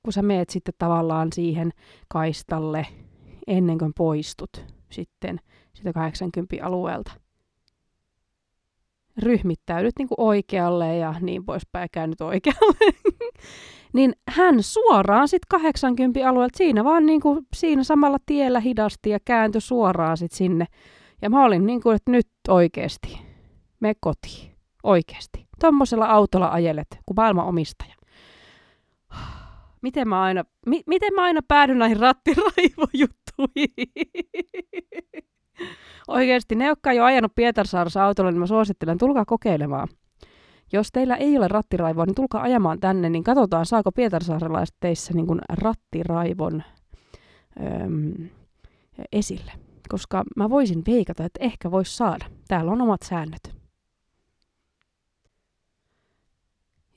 kun 0.04 0.14
sä 0.14 0.22
meet 0.22 0.50
sitten 0.50 0.74
tavallaan 0.78 1.30
siihen 1.34 1.72
kaistalle, 2.08 2.88
ennen 3.48 3.78
kuin 3.78 3.94
poistut 3.98 4.66
sitten 4.90 5.40
sitä 5.74 5.94
80 5.94 6.56
alueelta. 6.66 7.12
Ryhmittäydyt 9.18 9.94
niin 9.98 10.08
kuin 10.08 10.16
oikealle 10.18 10.98
ja 10.98 11.16
niin 11.22 11.46
poispäin, 11.46 11.90
käynyt 11.92 12.22
oikealle. 12.22 12.94
niin 13.94 14.14
hän 14.28 14.64
suoraan 14.64 15.28
sitten 15.28 15.62
80 15.62 16.30
alueelta, 16.30 16.58
siinä 16.58 16.84
vaan 16.84 17.06
niin 17.06 17.22
kuin, 17.22 17.48
siinä 17.56 17.84
samalla 17.84 18.18
tiellä 18.26 18.60
hidasti 18.60 19.10
ja 19.10 19.20
kääntyi 19.26 19.62
suoraan 19.62 20.18
sitten 20.18 20.38
sinne. 20.38 20.66
Ja 21.22 21.30
mä 21.30 21.46
olin 21.46 21.66
niin 21.66 21.82
kuin, 21.82 21.96
että 21.96 22.12
nyt 22.12 22.28
oikeasti, 22.48 23.20
me 23.80 23.94
kotiin, 24.00 24.52
oikeasti. 24.84 25.48
Tuommoisella 25.60 26.06
autolla 26.06 26.50
ajelet, 26.50 26.88
kuin 27.06 27.16
maailman 27.16 27.46
omistaja. 27.46 27.96
Miten 29.82 30.08
mä 30.08 30.22
aina, 30.22 30.44
mi, 30.65 30.84
miten 30.88 31.13
mä 31.13 31.24
aina 31.24 31.41
päädyn 31.48 31.80
näihin 31.80 32.00
rattiraivojuttuihin? 32.00 33.91
Oikeasti 36.08 36.56
ne, 36.56 36.65
jotka 36.65 36.91
ei 36.91 37.00
ole 37.00 37.08
ajanut 37.08 37.36
Pietarsaarassa 37.36 38.06
autolla, 38.06 38.32
niin 38.32 38.39
mä 38.39 38.48
suosittelen, 38.48 38.98
tulkaa 38.98 39.26
kokeilemaan. 39.26 39.88
Jos 40.74 40.91
teillä 40.91 41.15
ei 41.15 41.38
ole 41.38 41.48
rattiraivoa, 41.48 42.06
niin 42.06 42.15
tulkaa 42.15 42.41
ajamaan 42.41 42.80
tänne, 42.80 43.10
niin 43.10 43.24
katsotaan, 43.24 43.65
saako 43.65 43.91
Pietarsaarelaiset 43.91 44.76
teissä 44.80 45.13
niin 45.13 45.28
kuin 45.28 45.39
rattiraivon 45.50 46.63
öm, 47.60 48.30
esille. 49.12 49.52
Koska 49.89 50.24
mä 50.36 50.50
voisin 50.50 50.84
veikata, 50.88 51.26
että 51.26 51.44
ehkä 51.44 51.72
voisi 51.72 51.96
saada. 51.96 52.26
Täällä 52.48 52.72
on 52.72 52.82
omat 52.82 53.02
säännöt. 53.02 53.61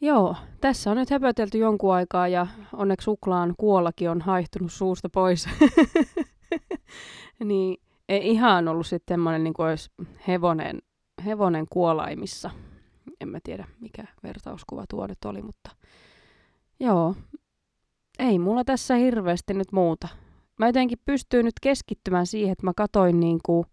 Joo, 0.04 0.36
tässä 0.60 0.90
on 0.90 0.96
nyt 0.96 1.10
höpötelty 1.10 1.58
jonkun 1.58 1.94
aikaa 1.94 2.28
ja 2.28 2.46
onneksi 2.72 3.04
suklaan 3.04 3.54
kuollakin 3.58 4.10
on 4.10 4.20
haihtunut 4.20 4.72
suusta 4.72 5.08
pois. 5.08 5.48
niin 7.44 7.76
ei 8.08 8.30
ihan 8.30 8.68
ollut 8.68 8.86
sitten 8.86 9.14
semmoinen 9.14 9.44
niin 9.44 9.54
kuin 9.54 9.68
olisi 9.68 9.90
hevonen, 10.28 10.78
hevonen 11.24 11.66
kuolaimissa. 11.70 12.50
En 13.20 13.28
mä 13.28 13.38
tiedä, 13.44 13.66
mikä 13.80 14.04
vertauskuva 14.22 14.84
tuo 14.90 15.06
nyt 15.06 15.24
oli, 15.24 15.42
mutta 15.42 15.70
joo, 16.80 17.14
ei 18.18 18.38
mulla 18.38 18.64
tässä 18.64 18.94
hirveästi 18.94 19.54
nyt 19.54 19.72
muuta. 19.72 20.08
Mä 20.58 20.66
jotenkin 20.66 20.98
pystyin 21.04 21.44
nyt 21.44 21.60
keskittymään 21.62 22.26
siihen, 22.26 22.52
että 22.52 22.66
mä 22.66 22.72
katoin 22.76 23.20
niin 23.20 23.40
kuin, 23.44 23.66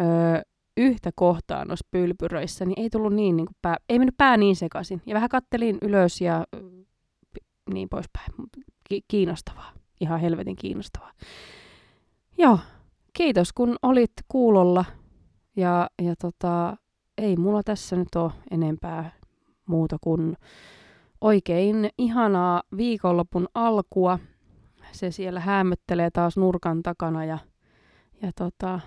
öö, 0.00 0.42
yhtä 0.76 1.10
kohtaa 1.14 1.64
noissa 1.64 1.86
pylpyröissä, 1.90 2.64
niin 2.64 2.80
ei 2.80 2.90
tullut 2.90 3.14
niin, 3.14 3.36
niin 3.36 3.46
kuin 3.46 3.56
pää, 3.62 3.76
ei 3.88 3.98
mennyt 3.98 4.16
pää 4.16 4.36
niin 4.36 4.56
sekaisin. 4.56 5.02
Ja 5.06 5.14
vähän 5.14 5.28
kattelin 5.28 5.78
ylös 5.82 6.20
ja 6.20 6.46
niin 7.72 7.88
poispäin. 7.88 8.26
Ki- 8.88 9.04
kiinnostavaa. 9.08 9.72
Ihan 10.00 10.20
helvetin 10.20 10.56
kiinnostavaa. 10.56 11.12
Joo, 12.38 12.58
kiitos 13.12 13.52
kun 13.52 13.76
olit 13.82 14.12
kuulolla. 14.28 14.84
Ja, 15.56 15.90
ja 16.02 16.14
tota, 16.16 16.76
ei 17.18 17.36
mulla 17.36 17.62
tässä 17.62 17.96
nyt 17.96 18.14
ole 18.16 18.32
enempää 18.50 19.12
muuta 19.66 19.96
kuin 20.00 20.36
oikein 21.20 21.90
ihanaa 21.98 22.62
viikonlopun 22.76 23.48
alkua. 23.54 24.18
Se 24.92 25.10
siellä 25.10 25.40
hämöttelee 25.40 26.10
taas 26.10 26.36
nurkan 26.36 26.82
takana 26.82 27.24
ja, 27.24 27.38
ja 28.22 28.30
tota, 28.36 28.80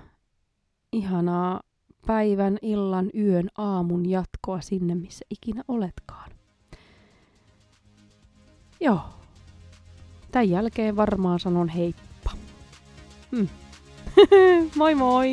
ihanaa 0.91 1.62
päivän, 2.08 2.58
illan, 2.62 3.10
yön, 3.18 3.50
aamun 3.58 4.10
jatkoa 4.10 4.62
sinne, 4.62 4.96
missä 4.96 5.26
ikinä 5.30 5.64
oletkaan. 5.68 6.32
Joo. 8.80 9.02
Tämän 10.32 10.50
jälkeen 10.50 10.96
varmaan 10.96 11.40
sanon 11.40 11.70
heippa. 11.70 12.32
Hmm. 13.32 13.48
moi 14.78 14.96
moi! 14.96 15.30